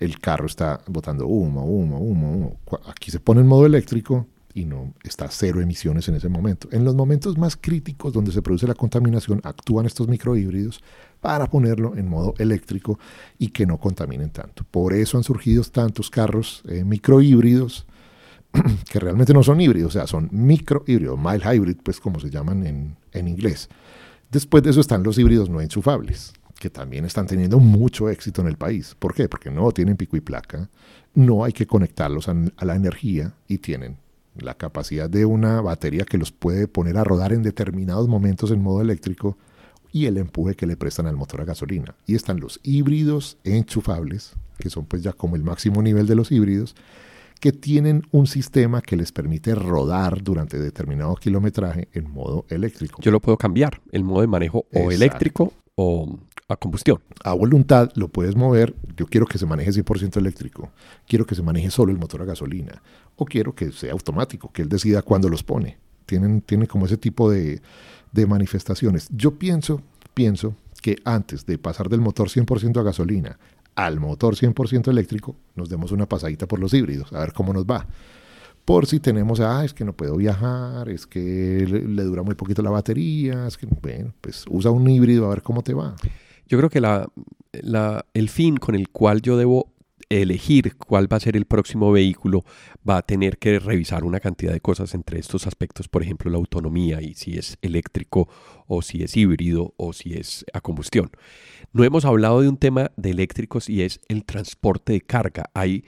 el 0.00 0.18
carro 0.18 0.46
está 0.46 0.80
botando 0.88 1.26
humo, 1.26 1.64
humo, 1.64 1.98
humo, 1.98 2.32
humo. 2.32 2.56
Aquí 2.88 3.10
se 3.10 3.20
pone 3.20 3.42
en 3.42 3.46
modo 3.46 3.66
eléctrico 3.66 4.26
y 4.54 4.64
no 4.64 4.94
está 5.02 5.28
cero 5.28 5.60
emisiones 5.60 6.08
en 6.08 6.14
ese 6.14 6.28
momento. 6.28 6.68
En 6.70 6.84
los 6.84 6.94
momentos 6.94 7.36
más 7.36 7.56
críticos 7.60 8.12
donde 8.12 8.30
se 8.30 8.40
produce 8.40 8.68
la 8.68 8.74
contaminación, 8.74 9.40
actúan 9.42 9.84
estos 9.84 10.06
microhíbridos 10.06 10.80
para 11.20 11.46
ponerlo 11.46 11.96
en 11.96 12.08
modo 12.08 12.34
eléctrico 12.38 12.98
y 13.36 13.48
que 13.48 13.66
no 13.66 13.78
contaminen 13.78 14.30
tanto. 14.30 14.64
Por 14.70 14.94
eso 14.94 15.18
han 15.18 15.24
surgido 15.24 15.64
tantos 15.64 16.08
carros 16.08 16.62
eh, 16.68 16.84
microhíbridos 16.84 17.84
que 18.90 19.00
realmente 19.00 19.34
no 19.34 19.42
son 19.42 19.60
híbridos, 19.60 19.96
o 19.96 19.98
sea, 19.98 20.06
son 20.06 20.28
microhíbridos, 20.30 21.18
mild 21.18 21.42
hybrid, 21.42 21.78
pues 21.82 21.98
como 21.98 22.20
se 22.20 22.30
llaman 22.30 22.64
en, 22.64 22.96
en 23.12 23.26
inglés. 23.26 23.68
Después 24.30 24.62
de 24.62 24.70
eso 24.70 24.80
están 24.80 25.02
los 25.02 25.18
híbridos 25.18 25.50
no 25.50 25.60
enchufables, 25.60 26.32
que 26.60 26.70
también 26.70 27.04
están 27.04 27.26
teniendo 27.26 27.58
mucho 27.58 28.08
éxito 28.08 28.40
en 28.40 28.46
el 28.46 28.56
país. 28.56 28.94
¿Por 28.96 29.14
qué? 29.14 29.28
Porque 29.28 29.50
no 29.50 29.72
tienen 29.72 29.96
pico 29.96 30.16
y 30.16 30.20
placa, 30.20 30.70
no 31.14 31.42
hay 31.42 31.52
que 31.52 31.66
conectarlos 31.66 32.28
a 32.28 32.64
la 32.64 32.76
energía 32.76 33.34
y 33.48 33.58
tienen 33.58 34.03
la 34.36 34.54
capacidad 34.54 35.08
de 35.08 35.24
una 35.24 35.60
batería 35.60 36.04
que 36.04 36.18
los 36.18 36.32
puede 36.32 36.68
poner 36.68 36.96
a 36.96 37.04
rodar 37.04 37.32
en 37.32 37.42
determinados 37.42 38.08
momentos 38.08 38.50
en 38.50 38.62
modo 38.62 38.80
eléctrico 38.80 39.36
y 39.92 40.06
el 40.06 40.18
empuje 40.18 40.56
que 40.56 40.66
le 40.66 40.76
prestan 40.76 41.06
al 41.06 41.16
motor 41.16 41.40
a 41.40 41.44
gasolina. 41.44 41.94
Y 42.06 42.16
están 42.16 42.40
los 42.40 42.58
híbridos 42.62 43.38
enchufables, 43.44 44.34
que 44.58 44.70
son 44.70 44.86
pues 44.86 45.02
ya 45.02 45.12
como 45.12 45.36
el 45.36 45.44
máximo 45.44 45.82
nivel 45.82 46.06
de 46.06 46.16
los 46.16 46.32
híbridos, 46.32 46.74
que 47.40 47.52
tienen 47.52 48.02
un 48.10 48.26
sistema 48.26 48.80
que 48.80 48.96
les 48.96 49.12
permite 49.12 49.54
rodar 49.54 50.22
durante 50.22 50.58
determinado 50.58 51.14
kilometraje 51.14 51.88
en 51.92 52.10
modo 52.10 52.46
eléctrico. 52.48 53.00
Yo 53.02 53.10
lo 53.10 53.20
puedo 53.20 53.36
cambiar, 53.36 53.82
el 53.92 54.02
modo 54.02 54.22
de 54.22 54.26
manejo 54.26 54.66
o 54.72 54.90
eléctrico 54.90 55.52
o 55.74 56.18
a 56.48 56.56
combustión. 56.56 57.00
A 57.22 57.32
voluntad 57.32 57.90
lo 57.94 58.08
puedes 58.08 58.36
mover. 58.36 58.74
Yo 58.96 59.06
quiero 59.06 59.26
que 59.26 59.38
se 59.38 59.46
maneje 59.46 59.70
100% 59.70 60.16
eléctrico. 60.18 60.70
Quiero 61.06 61.26
que 61.26 61.34
se 61.34 61.42
maneje 61.42 61.70
solo 61.70 61.90
el 61.90 61.98
motor 61.98 62.22
a 62.22 62.26
gasolina. 62.26 62.82
O 63.16 63.24
quiero 63.24 63.54
que 63.54 63.72
sea 63.72 63.92
automático, 63.92 64.52
que 64.52 64.62
él 64.62 64.68
decida 64.68 65.02
cuándo 65.02 65.28
los 65.28 65.42
pone. 65.42 65.78
Tienen, 66.06 66.42
tienen 66.42 66.66
como 66.66 66.86
ese 66.86 66.98
tipo 66.98 67.30
de, 67.30 67.62
de 68.12 68.26
manifestaciones. 68.26 69.08
Yo 69.10 69.38
pienso, 69.38 69.80
pienso 70.12 70.54
que 70.82 70.96
antes 71.04 71.46
de 71.46 71.56
pasar 71.56 71.88
del 71.88 72.00
motor 72.00 72.28
100% 72.28 72.78
a 72.78 72.82
gasolina 72.82 73.38
al 73.74 73.98
motor 73.98 74.36
100% 74.36 74.88
eléctrico, 74.88 75.34
nos 75.56 75.68
demos 75.68 75.90
una 75.90 76.06
pasadita 76.06 76.46
por 76.46 76.60
los 76.60 76.72
híbridos, 76.74 77.12
a 77.12 77.18
ver 77.18 77.32
cómo 77.32 77.52
nos 77.52 77.64
va 77.64 77.88
por 78.64 78.86
si 78.86 78.98
tenemos, 78.98 79.40
ah, 79.40 79.64
es 79.64 79.74
que 79.74 79.84
no 79.84 79.92
puedo 79.92 80.16
viajar, 80.16 80.88
es 80.88 81.06
que 81.06 81.66
le, 81.68 82.02
dura 82.02 82.22
muy 82.22 82.34
poquito 82.34 82.62
la 82.62 82.70
batería, 82.70 83.46
es 83.46 83.58
que, 83.58 83.66
bueno, 83.66 84.14
pues 84.20 84.44
usa 84.48 84.70
un 84.70 84.88
híbrido 84.88 85.26
a 85.26 85.30
ver 85.30 85.42
cómo 85.42 85.62
te 85.62 85.74
va. 85.74 85.94
Yo 86.46 86.58
creo 86.58 86.70
que 86.70 86.80
la, 86.80 87.06
el 88.14 88.28
fin 88.28 88.56
con 88.56 88.74
el 88.74 88.88
cual 88.88 89.22
yo 89.22 89.36
debo 89.36 89.72
elegir 90.10 90.76
cuál 90.76 91.10
va 91.12 91.16
a 91.16 91.20
ser 91.20 91.36
el 91.36 91.46
próximo 91.46 91.90
vehículo 91.90 92.44
va 92.88 92.98
a 92.98 93.02
tener 93.02 93.38
que 93.38 93.58
revisar 93.58 94.04
una 94.04 94.20
cantidad 94.20 94.52
de 94.52 94.60
cosas 94.60 94.94
entre 94.94 95.18
estos 95.18 95.46
aspectos, 95.46 95.88
por 95.88 96.02
ejemplo, 96.02 96.30
la 96.30 96.36
autonomía 96.36 97.00
y 97.00 97.14
si 97.14 97.38
es 97.38 97.56
eléctrico 97.62 98.28
o 98.66 98.82
si 98.82 99.02
es 99.02 99.16
híbrido 99.16 99.74
o 99.76 99.92
si 99.92 100.14
es 100.14 100.44
a 100.52 100.60
combustión. 100.60 101.10
No 101.72 101.84
hemos 101.84 102.04
hablado 102.04 102.40
de 102.40 102.48
un 102.48 102.56
tema 102.56 102.92
de 102.96 103.10
eléctricos 103.10 103.68
y 103.68 103.82
es 103.82 104.00
el 104.08 104.24
transporte 104.24 104.92
de 104.92 105.00
carga. 105.00 105.50
Hay 105.54 105.84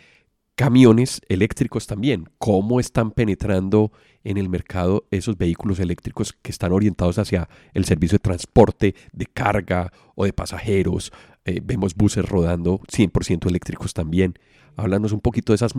camiones 0.57 1.21
eléctricos 1.29 1.87
también. 1.87 2.31
¿Cómo 2.39 2.81
están 2.81 3.13
penetrando 3.13 3.93
en 4.25 4.39
el 4.39 4.49
mercado 4.49 5.07
esos 5.11 5.37
vehículos 5.37 5.79
eléctricos 5.79 6.33
que 6.43 6.51
están 6.51 6.73
orientados 6.73 7.19
hacia 7.19 7.49
el 7.75 7.85
servicio 7.85 8.17
de 8.17 8.23
transporte 8.23 8.95
de 9.13 9.27
carga 9.27 9.93
o 10.17 10.25
de 10.25 10.33
pasajeros? 10.33 11.13
Eh, 11.45 11.61
vemos 11.63 11.95
buses 11.95 12.29
rodando 12.29 12.81
100% 12.91 13.47
eléctricos 13.47 13.93
también. 13.95 14.35
Háblanos 14.77 15.13
un 15.13 15.21
poquito 15.21 15.53
de, 15.53 15.57
esas, 15.57 15.73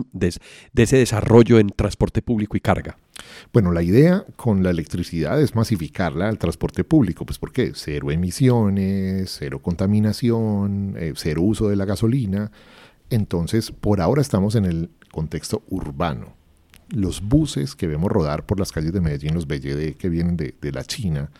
ese 0.74 0.96
desarrollo 0.96 1.58
en 1.58 1.68
transporte 1.68 2.22
público 2.22 2.56
y 2.56 2.60
carga. 2.60 2.98
Bueno, 3.52 3.70
la 3.70 3.82
idea 3.82 4.24
con 4.36 4.62
la 4.62 4.70
electricidad 4.70 5.40
es 5.40 5.54
masificarla 5.54 6.28
al 6.28 6.38
transporte 6.38 6.82
público. 6.84 7.24
Pues 7.24 7.38
¿por 7.38 7.52
qué? 7.52 7.72
Cero 7.74 8.10
emisiones, 8.10 9.36
cero 9.38 9.60
contaminación, 9.60 10.94
eh, 10.98 11.12
cero 11.16 11.42
uso 11.42 11.68
de 11.68 11.76
la 11.76 11.84
gasolina. 11.84 12.50
Entonces, 13.10 13.70
por 13.70 14.00
ahora 14.00 14.20
estamos 14.20 14.54
en 14.54 14.64
el 14.66 14.90
contexto 15.10 15.62
urbano. 15.68 16.34
Los 16.90 17.22
buses 17.22 17.74
que 17.74 17.86
vemos 17.86 18.10
rodar 18.10 18.44
por 18.44 18.58
las 18.58 18.72
calles 18.72 18.92
de 18.92 19.00
Medellín, 19.00 19.34
los 19.34 19.46
BYD 19.46 19.96
que 19.96 20.08
vienen 20.08 20.36
de, 20.36 20.54
la 20.72 20.84
China, 20.84 21.30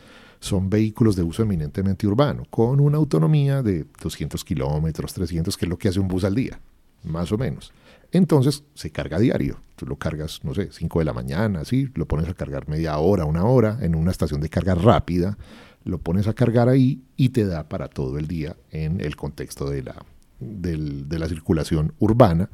son 0.41 0.71
vehículos 0.71 1.17
de 1.17 1.23
uso 1.23 1.43
eminentemente 1.43 2.07
urbano, 2.07 2.45
con 2.51 2.81
una 2.81 2.99
autonomía 2.99 3.63
de 3.63 3.87
200 4.03 4.45
kilómetros, 4.45 5.13
300, 5.15 5.57
que 5.57 5.65
es 5.65 5.69
lo 5.69 5.79
que 5.79 5.89
hace 5.89 6.01
un 6.01 6.09
bus 6.09 6.25
al 6.25 6.35
día, 6.35 6.61
más 7.05 7.33
o 7.33 7.39
menos. 7.39 7.73
Entonces 8.13 8.65
se 8.75 8.91
carga 8.91 9.19
diario. 9.19 9.61
Tú 9.77 9.87
lo 9.87 9.97
cargas, 9.97 10.41
no 10.45 10.55
sé, 10.55 10.69
5 10.71 10.99
de 11.01 11.05
la 11.05 11.13
mañana, 11.13 11.61
así, 11.61 11.91
lo 11.95 12.07
pones 12.07 12.29
a 12.29 12.35
cargar 12.35 12.69
media 12.69 12.97
hora, 12.99 13.25
una 13.25 13.45
hora 13.45 13.79
en 13.83 13.95
una 13.95 14.11
estación 14.11 14.41
de 14.41 14.49
carga 14.49 14.75
rápida, 14.75 15.37
lo 15.85 15.99
pones 15.99 16.29
a 16.29 16.35
cargar 16.35 16.69
ahí 16.69 17.03
y 17.17 17.31
te 17.31 17.45
da 17.45 17.69
para 17.69 17.89
todo 17.89 18.19
el 18.19 18.27
día 18.27 18.57
en 18.71 19.01
el 19.01 19.17
contexto 19.17 19.69
de 19.69 19.83
la, 19.83 19.97
de 20.41 21.19
la 21.19 21.29
circulación 21.29 21.95
urbana. 21.99 22.51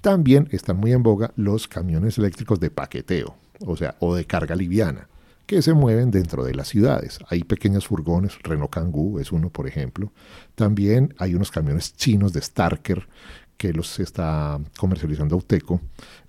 También 0.00 0.48
están 0.52 0.76
muy 0.76 0.92
en 0.92 1.02
boga 1.02 1.32
los 1.36 1.66
camiones 1.68 2.18
eléctricos 2.18 2.60
de 2.60 2.70
paqueteo, 2.70 3.36
o 3.60 3.76
sea, 3.76 3.96
o 4.00 4.14
de 4.14 4.24
carga 4.24 4.54
liviana 4.54 5.08
que 5.48 5.62
se 5.62 5.72
mueven 5.72 6.10
dentro 6.10 6.44
de 6.44 6.54
las 6.54 6.68
ciudades. 6.68 7.20
Hay 7.30 7.42
pequeños 7.42 7.86
furgones, 7.86 8.38
Renault 8.42 8.70
Kangoo 8.70 9.18
es 9.18 9.32
uno, 9.32 9.48
por 9.48 9.66
ejemplo. 9.66 10.12
También 10.54 11.14
hay 11.16 11.34
unos 11.34 11.50
camiones 11.50 11.96
chinos 11.96 12.34
de 12.34 12.42
Starker 12.42 13.08
que 13.56 13.72
los 13.72 13.98
está 13.98 14.60
comercializando 14.76 15.34
Auteco, 15.34 15.80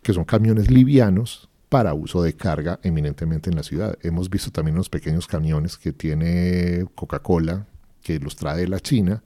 que 0.02 0.14
son 0.14 0.24
camiones 0.24 0.72
livianos 0.72 1.50
para 1.68 1.94
uso 1.94 2.24
de 2.24 2.34
carga 2.34 2.80
eminentemente 2.82 3.50
en 3.50 3.58
la 3.58 3.64
ciudad. 3.64 3.98
Hemos 4.04 4.30
visto 4.30 4.52
también 4.52 4.76
unos 4.76 4.90
pequeños 4.90 5.28
camiones 5.28 5.78
que 5.78 5.92
tiene 5.92 6.86
Coca-Cola, 6.96 7.68
que 8.02 8.20
los 8.20 8.38
trae 8.38 8.62
de 8.62 8.68
la 8.70 8.80
China 8.80 9.22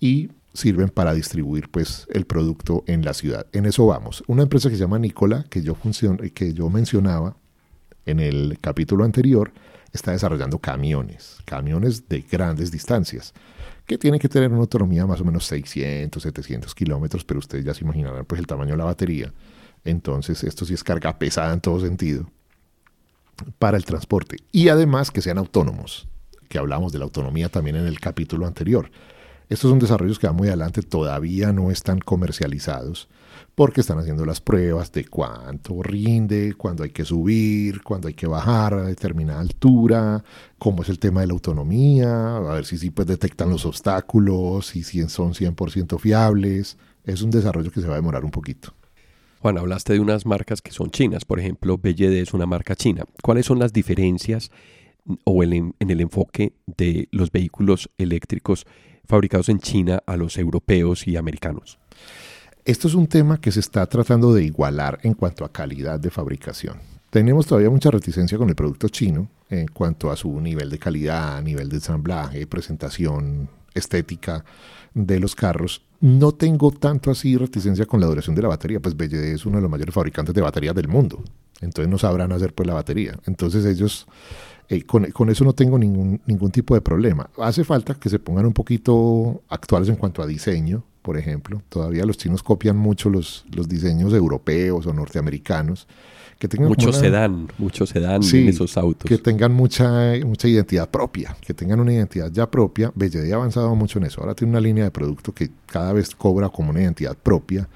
y 0.00 0.30
sirven 0.54 0.88
para 0.88 1.14
distribuir 1.14 1.68
pues 1.70 2.06
el 2.12 2.26
producto 2.26 2.84
en 2.86 3.04
la 3.04 3.14
ciudad. 3.14 3.46
En 3.52 3.66
eso 3.66 3.86
vamos. 3.86 4.24
Una 4.26 4.42
empresa 4.42 4.68
que 4.68 4.76
se 4.76 4.82
llama 4.82 4.98
Nicola, 4.98 5.44
que 5.48 5.62
yo, 5.62 5.76
que 6.34 6.54
yo 6.54 6.70
mencionaba, 6.70 7.36
en 8.06 8.20
el 8.20 8.58
capítulo 8.60 9.04
anterior, 9.04 9.52
está 9.92 10.12
desarrollando 10.12 10.58
camiones, 10.58 11.38
camiones 11.44 12.08
de 12.08 12.22
grandes 12.22 12.70
distancias, 12.70 13.34
que 13.86 13.98
tienen 13.98 14.20
que 14.20 14.28
tener 14.28 14.50
una 14.50 14.60
autonomía 14.60 15.06
más 15.06 15.20
o 15.20 15.24
menos 15.24 15.44
600, 15.46 16.22
700 16.22 16.74
kilómetros, 16.74 17.24
pero 17.24 17.38
ustedes 17.38 17.64
ya 17.64 17.74
se 17.74 17.84
imaginarán 17.84 18.24
pues 18.24 18.38
el 18.38 18.46
tamaño 18.46 18.72
de 18.72 18.76
la 18.78 18.84
batería. 18.84 19.32
Entonces 19.84 20.42
esto 20.44 20.64
sí 20.64 20.74
es 20.74 20.84
carga 20.84 21.18
pesada 21.18 21.52
en 21.52 21.60
todo 21.60 21.80
sentido 21.80 22.30
para 23.58 23.76
el 23.76 23.84
transporte. 23.84 24.36
Y 24.52 24.68
además 24.68 25.10
que 25.10 25.22
sean 25.22 25.38
autónomos, 25.38 26.08
que 26.48 26.58
hablamos 26.58 26.92
de 26.92 26.98
la 26.98 27.04
autonomía 27.04 27.48
también 27.48 27.76
en 27.76 27.86
el 27.86 28.00
capítulo 28.00 28.46
anterior. 28.46 28.90
Estos 29.48 29.70
son 29.70 29.78
desarrollos 29.78 30.18
que 30.18 30.26
van 30.26 30.36
muy 30.36 30.48
adelante, 30.48 30.82
todavía 30.82 31.52
no 31.52 31.70
están 31.70 32.00
comercializados 32.00 33.08
porque 33.54 33.80
están 33.80 33.98
haciendo 33.98 34.24
las 34.24 34.40
pruebas 34.40 34.92
de 34.92 35.04
cuánto 35.06 35.82
rinde, 35.82 36.54
cuándo 36.54 36.84
hay 36.84 36.90
que 36.90 37.04
subir, 37.04 37.82
cuándo 37.82 38.06
hay 38.06 38.14
que 38.14 38.28
bajar 38.28 38.74
a 38.74 38.84
determinada 38.84 39.40
altura, 39.40 40.22
cómo 40.58 40.82
es 40.82 40.88
el 40.88 41.00
tema 41.00 41.22
de 41.22 41.26
la 41.26 41.32
autonomía, 41.32 42.36
a 42.36 42.54
ver 42.54 42.64
si 42.64 42.78
sí 42.78 42.90
pues 42.90 43.08
detectan 43.08 43.50
los 43.50 43.66
obstáculos, 43.66 44.76
y 44.76 44.84
si 44.84 45.06
son 45.08 45.34
100% 45.34 45.98
fiables. 45.98 46.76
Es 47.02 47.22
un 47.22 47.30
desarrollo 47.30 47.72
que 47.72 47.80
se 47.80 47.88
va 47.88 47.94
a 47.94 47.96
demorar 47.96 48.24
un 48.24 48.30
poquito. 48.30 48.74
Juan, 49.40 49.58
hablaste 49.58 49.94
de 49.94 50.00
unas 50.00 50.26
marcas 50.26 50.62
que 50.62 50.70
son 50.70 50.90
chinas, 50.90 51.24
por 51.24 51.40
ejemplo, 51.40 51.78
BYD 51.78 52.12
es 52.20 52.34
una 52.34 52.46
marca 52.46 52.76
china. 52.76 53.06
¿Cuáles 53.22 53.46
son 53.46 53.58
las 53.58 53.72
diferencias 53.72 54.50
o 55.24 55.42
en 55.42 55.74
el 55.78 56.00
enfoque 56.00 56.52
de 56.66 57.08
los 57.10 57.30
vehículos 57.32 57.90
eléctricos 57.98 58.66
fabricados 59.04 59.48
en 59.48 59.58
China 59.58 60.02
a 60.06 60.16
los 60.16 60.36
europeos 60.38 61.06
y 61.06 61.16
americanos? 61.16 61.78
Esto 62.64 62.86
es 62.86 62.94
un 62.94 63.06
tema 63.06 63.40
que 63.40 63.50
se 63.50 63.60
está 63.60 63.86
tratando 63.86 64.34
de 64.34 64.44
igualar 64.44 64.98
en 65.02 65.14
cuanto 65.14 65.44
a 65.44 65.52
calidad 65.52 65.98
de 65.98 66.10
fabricación. 66.10 66.76
Tenemos 67.10 67.46
todavía 67.46 67.70
mucha 67.70 67.90
reticencia 67.90 68.36
con 68.36 68.50
el 68.50 68.54
producto 68.54 68.88
chino 68.88 69.30
en 69.48 69.66
cuanto 69.68 70.10
a 70.10 70.16
su 70.16 70.38
nivel 70.40 70.68
de 70.68 70.78
calidad, 70.78 71.42
nivel 71.42 71.70
de 71.70 71.76
ensamblaje, 71.76 72.46
presentación, 72.46 73.48
estética 73.74 74.44
de 74.92 75.18
los 75.18 75.34
carros. 75.34 75.82
No 76.00 76.32
tengo 76.32 76.70
tanto 76.70 77.10
así 77.10 77.36
reticencia 77.36 77.86
con 77.86 78.00
la 78.00 78.06
duración 78.06 78.36
de 78.36 78.42
la 78.42 78.48
batería, 78.48 78.80
pues 78.80 78.96
BYD 78.96 79.32
es 79.32 79.46
uno 79.46 79.56
de 79.56 79.62
los 79.62 79.70
mayores 79.70 79.94
fabricantes 79.94 80.34
de 80.34 80.42
baterías 80.42 80.74
del 80.74 80.88
mundo. 80.88 81.22
Entonces 81.60 81.90
no 81.90 81.98
sabrán 81.98 82.32
hacer 82.32 82.54
pues 82.54 82.66
la 82.66 82.74
batería. 82.74 83.18
Entonces 83.26 83.64
ellos, 83.64 84.06
eh, 84.68 84.82
con, 84.82 85.04
con, 85.10 85.30
eso 85.30 85.44
no 85.44 85.52
tengo 85.52 85.78
ningún, 85.78 86.20
ningún 86.26 86.50
tipo 86.50 86.74
de 86.74 86.80
problema. 86.80 87.28
Hace 87.38 87.64
falta 87.64 87.94
que 87.94 88.08
se 88.08 88.18
pongan 88.18 88.46
un 88.46 88.52
poquito 88.52 89.42
actuales 89.48 89.88
en 89.88 89.96
cuanto 89.96 90.22
a 90.22 90.26
diseño, 90.26 90.84
por 91.02 91.16
ejemplo. 91.16 91.62
Todavía 91.68 92.04
los 92.04 92.16
chinos 92.16 92.42
copian 92.42 92.76
mucho 92.76 93.10
los, 93.10 93.44
los 93.52 93.68
diseños 93.68 94.12
europeos 94.12 94.86
o 94.86 94.92
norteamericanos. 94.92 95.86
Que 96.38 96.46
tengan 96.46 96.68
mucho 96.68 96.92
se 96.92 97.10
dan, 97.10 97.48
mucho 97.58 97.84
se 97.84 97.98
dan 97.98 98.22
en 98.22 98.48
esos 98.48 98.76
autos. 98.76 99.08
Que 99.08 99.18
tengan 99.18 99.52
mucha, 99.52 100.12
mucha 100.24 100.46
identidad 100.46 100.88
propia, 100.88 101.36
que 101.40 101.52
tengan 101.52 101.80
una 101.80 101.92
identidad 101.92 102.30
ya 102.30 102.48
propia. 102.48 102.92
BYD 102.94 103.32
ha 103.32 103.34
avanzado 103.34 103.74
mucho 103.74 103.98
en 103.98 104.04
eso. 104.04 104.20
Ahora 104.20 104.36
tiene 104.36 104.52
una 104.52 104.60
línea 104.60 104.84
de 104.84 104.92
producto 104.92 105.34
que 105.34 105.50
cada 105.66 105.92
vez 105.92 106.14
cobra 106.14 106.48
como 106.48 106.70
una 106.70 106.80
identidad 106.80 107.16
propia 107.16 107.68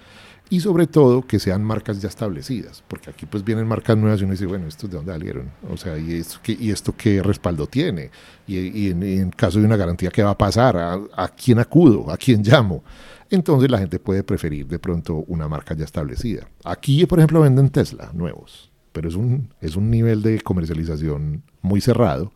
y 0.53 0.61
sobre 0.61 0.87
todo 0.87 1.23
que 1.23 1.39
sean 1.39 1.65
marcas 1.65 2.03
ya 2.03 2.11
establecidas, 2.11 2.85
porque 2.87 3.09
aquí 3.09 3.25
pues 3.25 3.43
vienen 3.43 3.67
marcas 3.67 3.97
nuevas 3.97 4.21
y 4.21 4.25
uno 4.25 4.33
dice, 4.33 4.45
bueno, 4.45 4.67
¿estos 4.67 4.91
de 4.91 4.99
dónde 4.99 5.11
salieron? 5.11 5.51
O 5.71 5.79
sea, 5.79 5.97
¿y 5.97 6.13
esto 6.13 6.41
qué, 6.43 6.55
y 6.61 6.71
esto 6.71 6.95
qué 6.95 7.23
respaldo 7.23 7.67
tiene? 7.67 8.11
Y, 8.47 8.91
en, 8.91 9.31
caso 9.31 9.61
de 9.61 9.65
una 9.65 9.79
garantía, 9.79 10.11
¿qué 10.11 10.23
va 10.23 10.33
a 10.33 10.37
pasar? 10.37 10.77
¿A, 10.77 11.01
¿A, 11.17 11.29
quién 11.29 11.59
acudo? 11.59 12.11
¿A 12.11 12.19
quién 12.19 12.43
llamo? 12.43 12.85
entonces 13.31 13.71
la 13.71 13.79
gente 13.79 13.99
puede 13.99 14.25
preferir 14.25 14.67
de 14.67 14.79
pronto 14.79 15.25
una 15.27 15.49
marca 15.49 15.75
ya 15.75 15.87
establecida. 15.87 16.47
Aquí, 16.65 17.07
por 17.07 17.19
ejemplo, 17.19 17.41
venden 17.41 17.71
Tesla 17.71 18.11
nuevos, 18.13 18.71
pero 18.93 19.09
es 19.09 19.15
un, 19.15 19.55
es 19.63 19.75
un 19.75 19.91
nivel 19.91 20.21
de 20.21 20.39
comercialización 20.43 21.45
muy 21.63 21.81
cerrado, 21.81 22.31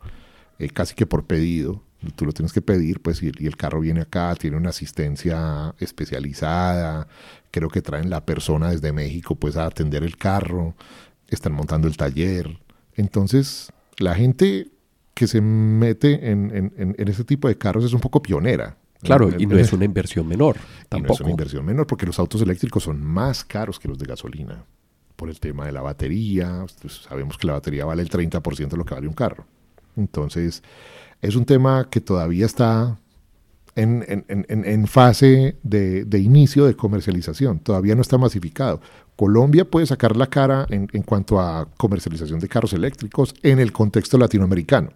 eh, 0.59 0.71
casi 0.71 0.95
que 0.95 1.05
por 1.05 1.27
pedido. 1.27 1.83
Tú 2.15 2.25
lo 2.25 2.33
tienes 2.33 2.53
que 2.53 2.63
pedir, 2.63 3.01
pues, 3.01 3.23
y, 3.23 3.33
y, 3.39 3.47
el 3.47 3.57
carro 3.57 3.81
viene 3.81 4.03
acá, 4.03 4.35
tiene 4.37 4.57
una 4.57 4.69
asistencia 4.69 5.75
especializada. 5.81 7.09
Creo 7.57 7.71
que 7.71 7.81
traen 7.81 8.11
la 8.11 8.27
persona 8.27 8.71
desde 8.71 8.93
México, 8.93 9.35
pues, 9.35 9.57
a 9.57 9.65
atender 9.65 10.05
el 10.05 10.19
carro. 10.19 10.75
Están 11.29 11.55
montando 11.55 11.89
el 11.89 11.97
taller. 11.97 12.59
Entonces, 12.97 13.73
la 13.97 14.15
gente 14.15 14.69
que 15.15 15.27
se 15.27 15.41
mete 15.41 16.31
en, 16.31 16.55
en, 16.55 16.95
en 16.99 17.09
ese 17.09 17.25
tipo 17.25 17.49
de 17.49 17.57
carros 17.57 17.83
es 17.83 17.95
un 17.95 18.01
poco 18.01 18.21
pionera. 18.21 18.77
Claro, 19.01 19.31
y 19.39 19.47
no 19.47 19.57
es 19.57 19.73
una 19.73 19.87
inversión 19.87 20.29
menor. 20.29 20.59
Tampoco. 20.91 21.09
no 21.09 21.15
es 21.15 21.21
una 21.23 21.31
inversión 21.31 21.65
menor 21.65 21.87
porque 21.87 22.05
los 22.05 22.19
autos 22.19 22.43
eléctricos 22.43 22.83
son 22.83 23.03
más 23.03 23.43
caros 23.43 23.79
que 23.79 23.89
los 23.89 23.97
de 23.97 24.05
gasolina 24.05 24.67
por 25.17 25.31
el 25.31 25.41
tema 25.41 25.65
de 25.65 25.73
la 25.73 25.81
batería. 25.81 26.67
Pues, 26.83 27.05
sabemos 27.09 27.39
que 27.39 27.47
la 27.47 27.55
batería 27.55 27.87
vale 27.87 28.03
el 28.03 28.11
30% 28.11 28.69
de 28.69 28.77
lo 28.77 28.85
que 28.85 28.95
vale 28.95 29.09
un 29.09 29.15
carro. 29.15 29.47
Entonces, 29.97 30.63
es 31.23 31.37
un 31.37 31.47
tema 31.47 31.89
que 31.91 32.03
todavía 32.03 32.45
está 32.45 32.99
en, 33.77 34.87
fase 34.87 35.57
de, 35.63 36.05
de, 36.05 36.19
inicio 36.19 36.67
de 36.67 36.75
comercialización. 36.75 37.61
Todavía 37.61 37.95
no 37.95 38.03
está 38.03 38.19
masificado. 38.19 38.81
Colombia 39.15 39.65
puede 39.65 39.87
sacar 39.87 40.17
la 40.17 40.27
cara 40.27 40.67
en, 40.71 40.87
cuanto 41.03 41.41
a 41.41 41.69
comercialización 41.77 42.41
de 42.41 42.49
carros 42.49 42.73
eléctricos 42.73 43.35
en 43.43 43.61
el 43.61 43.73
contexto 43.73 44.19
latinoamericano. 44.19 44.91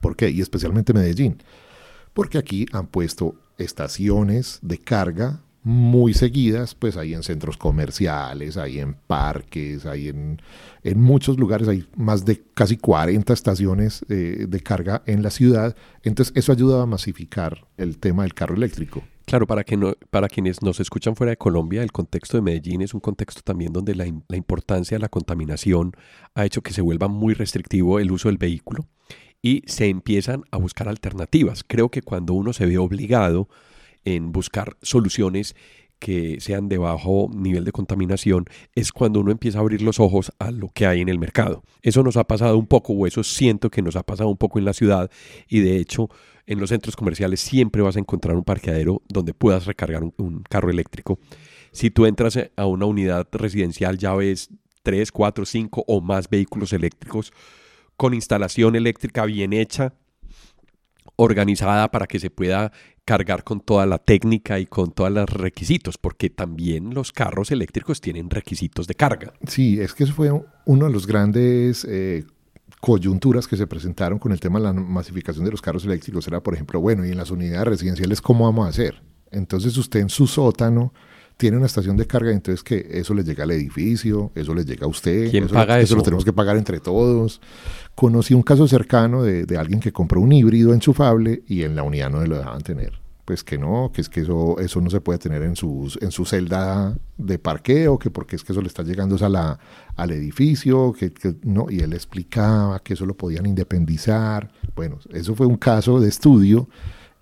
¿Por 0.00 0.16
qué? 0.16 0.30
Y 0.30 0.40
especialmente 0.40 0.94
Medellín 0.94 1.38
porque 2.14 2.38
aquí 2.38 2.66
han 2.72 2.86
puesto 2.86 3.34
estaciones 3.58 4.60
de 4.62 4.78
carga 4.78 5.40
muy 5.64 6.12
seguidas, 6.12 6.74
pues 6.74 6.98
hay 6.98 7.14
en 7.14 7.22
centros 7.22 7.56
comerciales, 7.56 8.58
hay 8.58 8.80
en 8.80 8.94
parques, 8.94 9.86
hay 9.86 10.08
en, 10.08 10.40
en 10.82 11.00
muchos 11.00 11.38
lugares, 11.38 11.66
hay 11.68 11.86
más 11.96 12.26
de 12.26 12.42
casi 12.52 12.76
40 12.76 13.32
estaciones 13.32 14.04
eh, 14.10 14.44
de 14.46 14.60
carga 14.60 15.02
en 15.06 15.22
la 15.22 15.30
ciudad, 15.30 15.74
entonces 16.02 16.36
eso 16.36 16.52
ayuda 16.52 16.82
a 16.82 16.86
masificar 16.86 17.66
el 17.78 17.98
tema 17.98 18.24
del 18.24 18.34
carro 18.34 18.54
eléctrico. 18.54 19.02
Claro, 19.24 19.46
para, 19.46 19.64
que 19.64 19.78
no, 19.78 19.94
para 20.10 20.28
quienes 20.28 20.60
nos 20.60 20.80
escuchan 20.80 21.16
fuera 21.16 21.30
de 21.30 21.38
Colombia, 21.38 21.82
el 21.82 21.92
contexto 21.92 22.36
de 22.36 22.42
Medellín 22.42 22.82
es 22.82 22.92
un 22.92 23.00
contexto 23.00 23.40
también 23.42 23.72
donde 23.72 23.94
la, 23.94 24.04
la 24.28 24.36
importancia 24.36 24.98
de 24.98 25.00
la 25.00 25.08
contaminación 25.08 25.92
ha 26.34 26.44
hecho 26.44 26.60
que 26.60 26.74
se 26.74 26.82
vuelva 26.82 27.08
muy 27.08 27.32
restrictivo 27.32 27.98
el 27.98 28.12
uso 28.12 28.28
del 28.28 28.36
vehículo 28.36 28.86
y 29.40 29.62
se 29.66 29.88
empiezan 29.88 30.44
a 30.50 30.58
buscar 30.58 30.88
alternativas. 30.88 31.64
Creo 31.66 31.90
que 31.90 32.02
cuando 32.02 32.34
uno 32.34 32.52
se 32.52 32.66
ve 32.66 32.76
obligado 32.76 33.48
en 34.04 34.32
buscar 34.32 34.76
soluciones 34.82 35.54
que 35.98 36.38
sean 36.40 36.68
de 36.68 36.76
bajo 36.76 37.30
nivel 37.34 37.64
de 37.64 37.72
contaminación, 37.72 38.44
es 38.74 38.92
cuando 38.92 39.20
uno 39.20 39.30
empieza 39.30 39.58
a 39.58 39.60
abrir 39.62 39.80
los 39.80 40.00
ojos 40.00 40.32
a 40.38 40.50
lo 40.50 40.68
que 40.68 40.86
hay 40.86 41.00
en 41.00 41.08
el 41.08 41.18
mercado. 41.18 41.62
Eso 41.82 42.02
nos 42.02 42.16
ha 42.16 42.24
pasado 42.24 42.58
un 42.58 42.66
poco, 42.66 42.92
o 42.92 43.06
eso 43.06 43.22
siento 43.22 43.70
que 43.70 43.80
nos 43.80 43.96
ha 43.96 44.02
pasado 44.02 44.28
un 44.28 44.36
poco 44.36 44.58
en 44.58 44.66
la 44.66 44.74
ciudad, 44.74 45.10
y 45.48 45.60
de 45.60 45.78
hecho 45.78 46.10
en 46.46 46.60
los 46.60 46.68
centros 46.68 46.94
comerciales 46.94 47.40
siempre 47.40 47.80
vas 47.80 47.96
a 47.96 48.00
encontrar 48.00 48.36
un 48.36 48.44
parqueadero 48.44 49.00
donde 49.08 49.32
puedas 49.32 49.64
recargar 49.64 50.04
un, 50.04 50.12
un 50.18 50.42
carro 50.42 50.68
eléctrico. 50.68 51.18
Si 51.72 51.90
tú 51.90 52.04
entras 52.04 52.38
a 52.54 52.66
una 52.66 52.84
unidad 52.84 53.26
residencial 53.32 53.96
ya 53.96 54.14
ves 54.14 54.50
3, 54.82 55.10
4, 55.10 55.46
5 55.46 55.84
o 55.86 56.00
más 56.02 56.28
vehículos 56.28 56.72
eléctricos 56.74 57.32
con 57.96 58.12
instalación 58.12 58.76
eléctrica 58.76 59.24
bien 59.24 59.52
hecha, 59.52 59.94
organizada 61.16 61.90
para 61.90 62.06
que 62.06 62.18
se 62.18 62.30
pueda 62.30 62.72
cargar 63.04 63.44
con 63.44 63.60
toda 63.60 63.86
la 63.86 63.98
técnica 63.98 64.58
y 64.58 64.66
con 64.66 64.92
todos 64.92 65.10
los 65.10 65.28
requisitos, 65.28 65.98
porque 65.98 66.30
también 66.30 66.94
los 66.94 67.12
carros 67.12 67.50
eléctricos 67.50 68.00
tienen 68.00 68.30
requisitos 68.30 68.86
de 68.86 68.94
carga. 68.94 69.32
Sí, 69.46 69.80
es 69.80 69.92
que 69.94 70.04
eso 70.04 70.14
fue 70.14 70.30
uno 70.64 70.86
de 70.86 70.92
los 70.92 71.06
grandes 71.06 71.86
eh, 71.88 72.24
coyunturas 72.80 73.46
que 73.46 73.56
se 73.56 73.66
presentaron 73.66 74.18
con 74.18 74.32
el 74.32 74.40
tema 74.40 74.58
de 74.58 74.64
la 74.64 74.72
masificación 74.72 75.44
de 75.44 75.50
los 75.50 75.60
carros 75.60 75.84
eléctricos. 75.84 76.26
Era, 76.26 76.42
por 76.42 76.54
ejemplo, 76.54 76.80
bueno, 76.80 77.04
y 77.04 77.10
en 77.10 77.18
las 77.18 77.30
unidades 77.30 77.66
residenciales, 77.68 78.20
¿cómo 78.20 78.44
vamos 78.44 78.66
a 78.66 78.70
hacer? 78.70 79.02
Entonces 79.30 79.76
usted 79.76 80.00
en 80.00 80.08
su 80.08 80.26
sótano 80.26 80.92
tiene 81.36 81.56
una 81.56 81.66
estación 81.66 81.96
de 81.96 82.06
carga, 82.06 82.30
entonces 82.30 82.62
que 82.62 82.86
eso 82.90 83.14
le 83.14 83.24
llega 83.24 83.44
al 83.44 83.50
edificio, 83.50 84.30
eso 84.34 84.54
le 84.54 84.64
llega 84.64 84.86
a 84.86 84.88
usted. 84.88 85.30
¿Quién 85.30 85.44
eso, 85.44 85.54
paga 85.54 85.80
eso? 85.80 85.96
lo 85.96 86.02
tenemos 86.02 86.24
que 86.24 86.32
pagar 86.32 86.56
entre 86.56 86.80
todos. 86.80 87.40
Conocí 87.94 88.34
un 88.34 88.42
caso 88.42 88.68
cercano 88.68 89.22
de, 89.22 89.44
de 89.44 89.56
alguien 89.56 89.80
que 89.80 89.92
compró 89.92 90.20
un 90.20 90.32
híbrido 90.32 90.72
enchufable 90.72 91.42
y 91.46 91.62
en 91.62 91.76
la 91.76 91.82
unidad 91.82 92.10
no 92.10 92.24
lo 92.24 92.36
dejaban 92.36 92.62
tener 92.62 93.04
pues 93.24 93.42
que 93.42 93.56
no, 93.56 93.90
que 93.92 94.02
es 94.02 94.08
que 94.08 94.20
eso, 94.20 94.58
eso 94.58 94.80
no 94.80 94.90
se 94.90 95.00
puede 95.00 95.18
tener 95.18 95.42
en, 95.42 95.56
sus, 95.56 95.98
en 96.02 96.10
su 96.10 96.26
celda 96.26 96.94
de 97.16 97.38
parqueo, 97.38 97.98
que 97.98 98.10
porque 98.10 98.36
es 98.36 98.44
que 98.44 98.52
eso 98.52 98.60
le 98.60 98.68
está 98.68 98.82
llegando 98.82 99.16
a 99.24 99.28
la, 99.28 99.58
al 99.96 100.10
edificio, 100.10 100.92
que, 100.92 101.12
que, 101.12 101.34
no, 101.42 101.66
y 101.70 101.80
él 101.80 101.94
explicaba 101.94 102.80
que 102.80 102.94
eso 102.94 103.06
lo 103.06 103.16
podían 103.16 103.46
independizar. 103.46 104.50
Bueno, 104.76 104.98
eso 105.10 105.34
fue 105.34 105.46
un 105.46 105.56
caso 105.56 106.00
de 106.00 106.08
estudio 106.08 106.68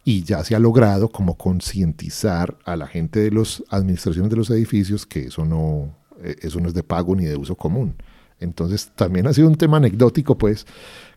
y 0.05 0.25
ya 0.25 0.43
se 0.45 0.55
ha 0.55 0.59
logrado 0.59 1.09
como 1.09 1.37
concientizar 1.37 2.59
a 2.65 2.77
la 2.77 2.87
gente 2.87 3.21
de 3.21 3.31
las 3.31 3.63
administraciones 3.69 4.31
de 4.31 4.37
los 4.37 4.51
edificios 4.51 5.07
que 5.07 5.27
eso 5.27 5.45
no, 5.45 5.95
eh, 6.23 6.37
eso 6.43 6.61
no 6.61 6.69
es 6.69 6.75
de 6.75 6.83
pago 6.83 7.15
ni 7.15 7.25
de 7.25 7.37
uso 7.37 7.55
común. 7.55 7.95
Entonces 8.41 8.91
también 8.97 9.27
ha 9.29 9.33
sido 9.33 9.49
un 9.49 9.55
tema 9.55 9.77
anecdótico, 9.77 10.37
pues, 10.37 10.67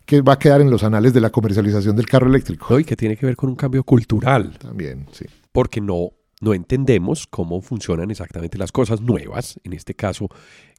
que 0.04 0.20
va 0.20 0.34
a 0.34 0.38
quedar 0.38 0.60
en 0.60 0.70
los 0.70 0.84
anales 0.84 1.12
de 1.12 1.20
la 1.20 1.30
comercialización 1.30 1.96
del 1.96 2.06
carro 2.06 2.28
eléctrico. 2.28 2.66
No, 2.70 2.78
y 2.78 2.84
que 2.84 2.96
tiene 2.96 3.16
que 3.16 3.26
ver 3.26 3.34
con 3.34 3.50
un 3.50 3.56
cambio 3.56 3.82
cultural. 3.82 4.56
También, 4.58 5.06
sí. 5.10 5.26
Porque 5.50 5.80
no, 5.80 6.12
no 6.40 6.54
entendemos 6.54 7.26
cómo 7.26 7.60
funcionan 7.60 8.12
exactamente 8.12 8.58
las 8.58 8.70
cosas 8.70 9.00
nuevas, 9.00 9.58
en 9.64 9.72
este 9.72 9.94
caso 9.94 10.28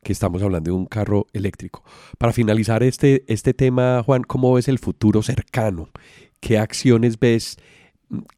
que 0.02 0.14
estamos 0.14 0.42
hablando 0.42 0.72
de 0.72 0.78
un 0.78 0.86
carro 0.86 1.28
eléctrico. 1.34 1.84
Para 2.18 2.32
finalizar 2.32 2.82
este, 2.82 3.26
este 3.28 3.54
tema, 3.54 4.02
Juan, 4.04 4.24
¿cómo 4.24 4.54
ves 4.54 4.70
el 4.70 4.80
futuro 4.80 5.22
cercano? 5.24 5.90
¿Qué 6.40 6.58
acciones 6.58 7.20
ves 7.20 7.58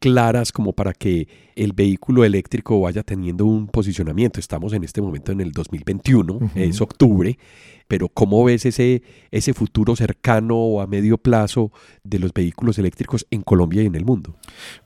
claras 0.00 0.52
como 0.52 0.72
para 0.72 0.92
que 0.92 1.28
el 1.60 1.74
vehículo 1.74 2.24
eléctrico 2.24 2.80
vaya 2.80 3.02
teniendo 3.02 3.44
un 3.44 3.68
posicionamiento. 3.68 4.40
Estamos 4.40 4.72
en 4.72 4.82
este 4.82 5.02
momento 5.02 5.30
en 5.30 5.42
el 5.42 5.52
2021, 5.52 6.32
uh 6.32 6.40
-huh. 6.40 6.50
es 6.54 6.80
octubre, 6.80 7.38
pero 7.86 8.08
¿cómo 8.08 8.42
ves 8.44 8.64
ese, 8.64 9.02
ese 9.30 9.52
futuro 9.52 9.94
cercano 9.94 10.56
o 10.56 10.80
a 10.80 10.86
medio 10.86 11.18
plazo 11.18 11.70
de 12.02 12.18
los 12.18 12.32
vehículos 12.32 12.78
eléctricos 12.78 13.26
en 13.30 13.42
Colombia 13.42 13.82
y 13.82 13.86
en 13.86 13.94
el 13.94 14.06
mundo? 14.06 14.36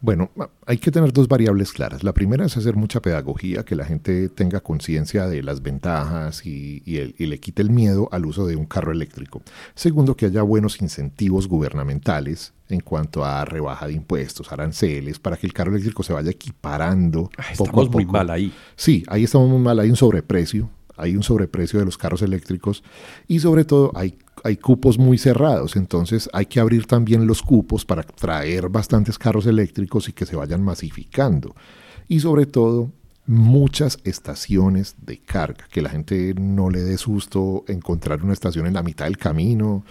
Bueno, 0.01 0.31
hay 0.67 0.79
que 0.79 0.91
tener 0.91 1.13
dos 1.13 1.29
variables 1.29 1.73
claras. 1.73 2.03
La 2.03 2.13
primera 2.13 2.45
es 2.45 2.57
hacer 2.57 2.75
mucha 2.75 3.01
pedagogía, 3.01 3.65
que 3.65 3.77
la 3.77 3.85
gente 3.85 4.29
tenga 4.31 4.61
conciencia 4.61 5.29
de 5.29 5.45
las 5.45 5.63
ventajas 5.63 6.45
y, 6.45 6.83
y, 6.85 6.97
el, 6.97 7.15
y 7.19 7.27
le 7.27 7.39
quite 7.39 7.63
el 7.63 7.71
miedo 7.71 8.09
al 8.11 8.27
uso 8.27 8.47
de 8.47 8.57
un 8.57 8.67
carro 8.67 8.91
eléctrico. 8.91 9.43
Segundo, 9.77 10.17
que 10.17 10.27
haya 10.27 10.43
buenos 10.43 10.83
incentivos 10.83 11.47
gubernamentales 11.47 12.53
en 12.69 12.81
cuanto 12.81 13.25
a 13.25 13.45
rebaja 13.45 13.87
de 13.87 13.93
impuestos, 13.93 14.51
aranceles, 14.51 15.19
para 15.19 15.37
que 15.37 15.47
el 15.47 15.53
carro 15.53 15.73
eléctrico 15.73 16.03
se 16.03 16.13
vaya 16.13 16.31
equiparando. 16.65 17.31
Ay, 17.37 17.53
estamos 17.53 17.71
poco 17.71 17.81
a 17.81 17.85
poco. 17.87 17.99
muy 17.99 18.07
mal 18.07 18.31
ahí. 18.31 18.53
Sí, 18.77 19.05
ahí 19.09 19.25
estamos 19.25 19.49
muy 19.49 19.61
mal, 19.61 19.79
hay 19.79 19.91
un 19.91 19.97
sobreprecio, 19.97 20.71
hay 20.97 21.17
un 21.17 21.23
sobreprecio 21.23 21.79
de 21.79 21.85
los 21.85 21.99
carros 21.99 22.23
eléctricos 22.23 22.83
y 23.29 23.41
sobre 23.41 23.65
todo 23.65 23.93
hay, 23.95 24.19
hay 24.43 24.57
cupos 24.57 24.99
muy 24.99 25.19
cerrados, 25.19 25.77
entonces 25.77 26.29
hay 26.33 26.47
que 26.47 26.61
abrir 26.61 26.87
también 26.87 27.27
los 27.27 27.43
cupos 27.43 27.85
para 27.85 28.03
traer 28.03 28.69
bastantes 28.69 29.19
carros 29.19 29.47
eléctricos 29.47 30.09
y 30.09 30.13
que 30.13 30.27
se 30.27 30.37
vayan 30.37 30.63
masificando. 30.63 31.55
Y 32.09 32.21
sobre 32.21 32.47
todo 32.47 32.91
muchas 33.27 33.99
estaciones 34.05 34.97
de 35.01 35.19
carga, 35.19 35.67
que 35.71 35.81
la 35.81 35.89
gente 35.89 36.35
no 36.39 36.69
le 36.69 36.83
dé 36.83 36.99
susto 36.99 37.65
encontrar 37.69 38.23
una 38.23 38.35
estación 38.35 38.67
en 38.67 38.75
la 38.75 38.83
mitad 38.83 39.07
del 39.07 39.17
camino. 39.17 39.85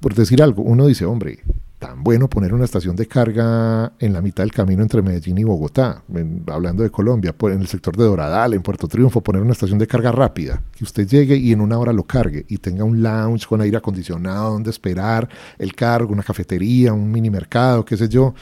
Por 0.00 0.14
decir 0.14 0.42
algo, 0.42 0.62
uno 0.62 0.86
dice, 0.86 1.04
hombre, 1.04 1.44
tan 1.78 2.02
bueno 2.02 2.28
poner 2.28 2.54
una 2.54 2.64
estación 2.64 2.96
de 2.96 3.06
carga 3.06 3.92
en 3.98 4.12
la 4.12 4.22
mitad 4.22 4.42
del 4.42 4.52
camino 4.52 4.82
entre 4.82 5.02
Medellín 5.02 5.36
y 5.38 5.44
Bogotá, 5.44 6.02
hablando 6.46 6.82
de 6.82 6.90
Colombia, 6.90 7.34
en 7.38 7.60
el 7.60 7.66
sector 7.66 7.96
de 7.96 8.04
Doradal, 8.04 8.54
en 8.54 8.62
Puerto 8.62 8.88
Triunfo, 8.88 9.20
poner 9.20 9.42
una 9.42 9.52
estación 9.52 9.78
de 9.78 9.86
carga 9.86 10.10
rápida, 10.10 10.62
que 10.76 10.84
usted 10.84 11.06
llegue 11.06 11.36
y 11.36 11.52
en 11.52 11.60
una 11.60 11.78
hora 11.78 11.92
lo 11.92 12.04
cargue 12.04 12.46
y 12.48 12.58
tenga 12.58 12.84
un 12.84 13.02
lounge 13.02 13.46
con 13.46 13.60
aire 13.60 13.76
acondicionado 13.76 14.52
donde 14.52 14.70
esperar 14.70 15.28
el 15.58 15.74
cargo, 15.74 16.12
una 16.12 16.22
cafetería, 16.22 16.92
un 16.92 17.10
mini 17.10 17.30
mercado, 17.30 17.84
qué 17.84 17.96
sé 17.96 18.08
yo. 18.08 18.34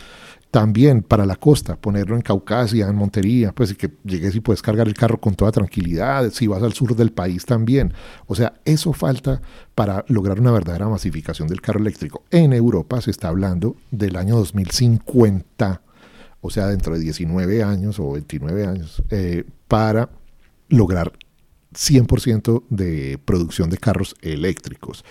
También 0.54 1.02
para 1.02 1.26
la 1.26 1.34
costa, 1.34 1.74
ponerlo 1.74 2.14
en 2.14 2.22
Caucasia, 2.22 2.86
en 2.86 2.94
Montería, 2.94 3.50
pues 3.50 3.74
que 3.74 3.90
llegues 4.04 4.36
y 4.36 4.40
puedes 4.40 4.62
cargar 4.62 4.86
el 4.86 4.94
carro 4.94 5.20
con 5.20 5.34
toda 5.34 5.50
tranquilidad, 5.50 6.30
si 6.30 6.46
vas 6.46 6.62
al 6.62 6.72
sur 6.74 6.94
del 6.94 7.10
país 7.10 7.44
también. 7.44 7.92
O 8.28 8.36
sea, 8.36 8.54
eso 8.64 8.92
falta 8.92 9.42
para 9.74 10.04
lograr 10.06 10.38
una 10.38 10.52
verdadera 10.52 10.88
masificación 10.88 11.48
del 11.48 11.60
carro 11.60 11.80
eléctrico. 11.80 12.22
En 12.30 12.52
Europa 12.52 13.00
se 13.00 13.10
está 13.10 13.30
hablando 13.30 13.74
del 13.90 14.14
año 14.14 14.36
2050, 14.36 15.82
o 16.40 16.50
sea, 16.50 16.68
dentro 16.68 16.94
de 16.94 17.00
19 17.00 17.64
años 17.64 17.98
o 17.98 18.12
29 18.12 18.64
años, 18.64 19.02
eh, 19.10 19.42
para 19.66 20.08
lograr 20.68 21.14
100% 21.74 22.64
de 22.70 23.18
producción 23.24 23.68
de 23.68 23.78
carros 23.78 24.16
eléctricos. 24.22 25.04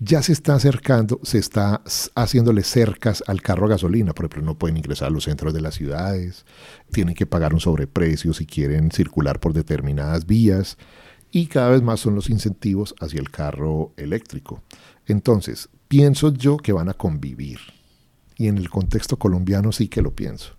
Ya 0.00 0.22
se 0.22 0.32
está 0.32 0.54
acercando, 0.54 1.20
se 1.22 1.38
está 1.38 1.82
haciéndole 2.14 2.62
cercas 2.62 3.22
al 3.26 3.40
carro 3.40 3.66
a 3.66 3.70
gasolina. 3.70 4.12
Por 4.12 4.26
ejemplo, 4.26 4.42
no 4.42 4.58
pueden 4.58 4.76
ingresar 4.76 5.08
a 5.08 5.10
los 5.10 5.24
centros 5.24 5.54
de 5.54 5.60
las 5.60 5.74
ciudades, 5.74 6.44
tienen 6.92 7.14
que 7.14 7.26
pagar 7.26 7.54
un 7.54 7.60
sobreprecio 7.60 8.34
si 8.34 8.46
quieren 8.46 8.90
circular 8.90 9.40
por 9.40 9.52
determinadas 9.52 10.26
vías 10.26 10.76
y 11.30 11.46
cada 11.46 11.70
vez 11.70 11.82
más 11.82 12.00
son 12.00 12.14
los 12.14 12.30
incentivos 12.30 12.94
hacia 13.00 13.20
el 13.20 13.30
carro 13.30 13.92
eléctrico. 13.96 14.62
Entonces, 15.06 15.68
pienso 15.88 16.32
yo 16.32 16.56
que 16.56 16.72
van 16.72 16.88
a 16.88 16.94
convivir. 16.94 17.58
Y 18.36 18.46
en 18.46 18.56
el 18.56 18.70
contexto 18.70 19.18
colombiano 19.18 19.72
sí 19.72 19.88
que 19.88 20.02
lo 20.02 20.14
pienso. 20.14 20.54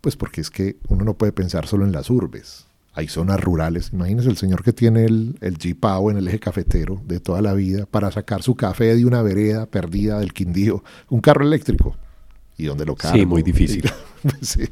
Pues 0.00 0.16
porque 0.16 0.40
es 0.40 0.50
que 0.50 0.78
uno 0.88 1.04
no 1.04 1.14
puede 1.14 1.32
pensar 1.32 1.66
solo 1.66 1.84
en 1.84 1.92
las 1.92 2.10
urbes 2.10 2.66
hay 2.92 3.08
zonas 3.08 3.40
rurales. 3.40 3.90
Imagínese 3.92 4.28
el 4.28 4.36
señor 4.36 4.62
que 4.62 4.72
tiene 4.72 5.04
el, 5.04 5.36
el 5.40 5.56
Jeepao 5.58 6.10
en 6.10 6.18
el 6.18 6.28
eje 6.28 6.38
cafetero 6.38 7.00
de 7.04 7.20
toda 7.20 7.40
la 7.40 7.54
vida 7.54 7.86
para 7.86 8.10
sacar 8.10 8.42
su 8.42 8.54
café 8.54 8.94
de 8.94 9.06
una 9.06 9.22
vereda 9.22 9.66
perdida 9.66 10.18
del 10.20 10.32
Quindío, 10.32 10.84
un 11.08 11.20
carro 11.20 11.44
eléctrico. 11.44 11.96
¿Y 12.58 12.66
dónde 12.66 12.84
lo 12.84 12.94
cargo? 12.94 13.16
Sí, 13.16 13.26
muy 13.26 13.42
difícil. 13.42 13.90
sí. 14.42 14.68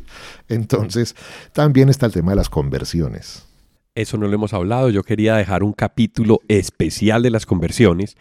Entonces, 0.49 1.17
también 1.53 1.89
está 1.89 2.07
el 2.07 2.13
tema 2.13 2.33
de 2.33 2.37
las 2.37 2.51
conversiones. 2.51 3.47
Eso 3.95 4.17
no 4.17 4.29
lo 4.29 4.35
hemos 4.35 4.53
hablado. 4.53 4.91
Yo 4.91 5.03
quería 5.03 5.35
dejar 5.37 5.63
un 5.63 5.73
capítulo 5.73 6.41
especial 6.49 7.23
de 7.23 7.31
las 7.31 7.47
conversiones, 7.47 8.17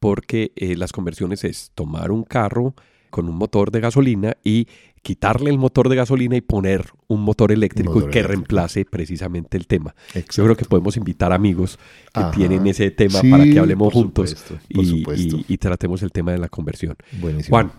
porque 0.00 0.52
eh, 0.56 0.76
las 0.76 0.92
conversiones 0.92 1.44
es 1.44 1.70
tomar 1.74 2.10
un 2.10 2.24
carro 2.24 2.74
con 3.10 3.28
un 3.28 3.36
motor 3.36 3.70
de 3.70 3.80
gasolina 3.80 4.36
y 4.42 4.66
quitarle 5.04 5.50
el 5.50 5.58
motor 5.58 5.88
de 5.88 5.96
gasolina 5.96 6.34
y 6.34 6.40
poner 6.40 6.86
un 7.06 7.20
motor 7.22 7.52
eléctrico 7.52 7.92
motor 7.92 8.10
que 8.10 8.18
eléctrico. 8.18 8.28
reemplace 8.40 8.84
precisamente 8.86 9.56
el 9.56 9.66
tema. 9.68 9.94
Exacto. 10.08 10.32
Yo 10.38 10.44
creo 10.44 10.56
que 10.56 10.64
podemos 10.64 10.96
invitar 10.96 11.32
amigos 11.32 11.78
que 12.12 12.20
Ajá. 12.20 12.30
tienen 12.32 12.66
ese 12.66 12.90
tema 12.90 13.20
Sí, 13.20 13.30
para 13.30 13.44
que 13.44 13.58
hablemos 13.58 13.92
juntos 13.92 14.30
supuesto, 14.30 15.36
y- 15.36 15.44
y 15.46 15.58
tratemos 15.58 16.02
el 16.02 16.10
tema 16.10 16.32
de 16.32 16.38
la 16.38 16.48
conversión. 16.48 16.96
Buenísimo. 17.20 17.54
Juan, 17.54 17.70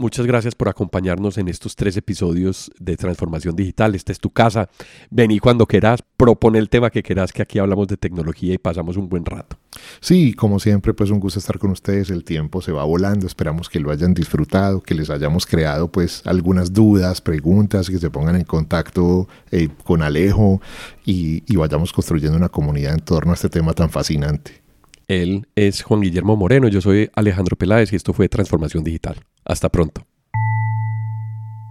muchas 0.00 0.26
gracias 0.26 0.54
por 0.54 0.68
acompañarnos 0.68 1.36
en 1.36 1.46
estos 1.46 1.76
tres 1.76 1.96
episodios 1.96 2.72
de 2.78 2.96
Transformación 2.96 3.54
Digital. 3.54 3.94
Esta 3.94 4.12
es 4.12 4.18
tu 4.18 4.30
casa. 4.30 4.70
Vení 5.10 5.38
cuando 5.38 5.66
quieras, 5.66 6.00
propone 6.16 6.58
el 6.58 6.70
tema 6.70 6.90
que 6.90 7.02
quieras, 7.02 7.32
que 7.32 7.42
aquí 7.42 7.58
hablamos 7.58 7.86
de 7.86 7.98
tecnología 7.98 8.54
y 8.54 8.58
pasamos 8.58 8.96
un 8.96 9.10
buen 9.10 9.26
rato. 9.26 9.58
Sí, 10.00 10.32
como 10.32 10.58
siempre, 10.58 10.94
pues 10.94 11.10
un 11.10 11.20
gusto 11.20 11.38
estar 11.38 11.58
con 11.58 11.70
ustedes. 11.70 12.10
El 12.10 12.24
tiempo 12.24 12.62
se 12.62 12.72
va 12.72 12.82
volando. 12.84 13.26
Esperamos 13.26 13.68
que 13.68 13.78
lo 13.78 13.90
hayan 13.90 14.14
disfrutado, 14.14 14.80
que 14.80 14.94
les 14.94 15.10
hayamos 15.10 15.44
creado 15.46 15.88
pues 15.92 16.22
algunas 16.24 16.72
dudas, 16.72 17.20
preguntas, 17.20 17.90
que 17.90 17.98
se 17.98 18.10
pongan 18.10 18.36
en 18.36 18.44
contacto 18.44 19.28
eh, 19.50 19.68
con 19.84 20.02
Alejo 20.02 20.62
y, 21.04 21.44
y 21.46 21.56
vayamos 21.56 21.92
construyendo 21.92 22.38
una 22.38 22.48
comunidad 22.48 22.94
en 22.94 23.00
torno 23.00 23.32
a 23.32 23.34
este 23.34 23.50
tema 23.50 23.74
tan 23.74 23.90
fascinante. 23.90 24.60
Él 25.10 25.48
es 25.56 25.82
Juan 25.82 26.00
Guillermo 26.02 26.36
Moreno, 26.36 26.68
yo 26.68 26.80
soy 26.80 27.10
Alejandro 27.16 27.56
Peláez 27.56 27.92
y 27.92 27.96
esto 27.96 28.12
fue 28.12 28.28
Transformación 28.28 28.84
Digital. 28.84 29.16
Hasta 29.44 29.68
pronto. 29.68 30.06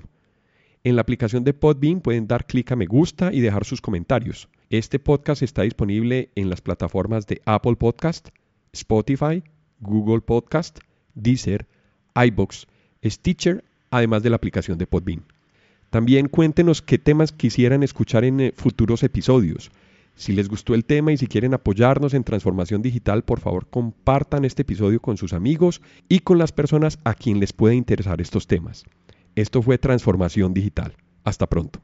En 0.89 0.95
la 0.95 1.03
aplicación 1.03 1.43
de 1.43 1.53
Podbean 1.53 2.01
pueden 2.01 2.25
dar 2.25 2.47
clic 2.47 2.71
a 2.71 2.75
me 2.75 2.87
gusta 2.87 3.31
y 3.31 3.41
dejar 3.41 3.63
sus 3.63 3.79
comentarios. 3.79 4.49
Este 4.71 4.97
podcast 4.97 5.43
está 5.43 5.61
disponible 5.61 6.31
en 6.33 6.49
las 6.49 6.61
plataformas 6.61 7.27
de 7.27 7.43
Apple 7.45 7.75
Podcast, 7.75 8.29
Spotify, 8.73 9.43
Google 9.81 10.21
Podcast, 10.21 10.79
Deezer, 11.13 11.67
iBox, 12.15 12.65
Stitcher, 13.05 13.63
además 13.91 14.23
de 14.23 14.31
la 14.31 14.37
aplicación 14.37 14.79
de 14.79 14.87
Podbean. 14.87 15.25
También 15.91 16.27
cuéntenos 16.27 16.81
qué 16.81 16.97
temas 16.97 17.33
quisieran 17.33 17.83
escuchar 17.83 18.23
en 18.23 18.39
eh, 18.39 18.53
futuros 18.57 19.03
episodios. 19.03 19.69
Si 20.15 20.33
les 20.33 20.49
gustó 20.49 20.73
el 20.73 20.85
tema 20.85 21.11
y 21.11 21.17
si 21.17 21.27
quieren 21.27 21.53
apoyarnos 21.53 22.15
en 22.15 22.23
transformación 22.23 22.81
digital, 22.81 23.23
por 23.23 23.41
favor 23.41 23.67
compartan 23.67 24.43
este 24.43 24.63
episodio 24.63 24.99
con 24.99 25.17
sus 25.17 25.33
amigos 25.33 25.83
y 26.07 26.21
con 26.21 26.39
las 26.39 26.51
personas 26.51 26.97
a 27.03 27.13
quien 27.13 27.39
les 27.39 27.53
puede 27.53 27.75
interesar 27.75 28.21
estos 28.21 28.47
temas. 28.47 28.85
Esto 29.39 29.61
fue 29.61 29.77
Transformación 29.77 30.53
Digital. 30.53 30.97
Hasta 31.23 31.47
pronto. 31.47 31.79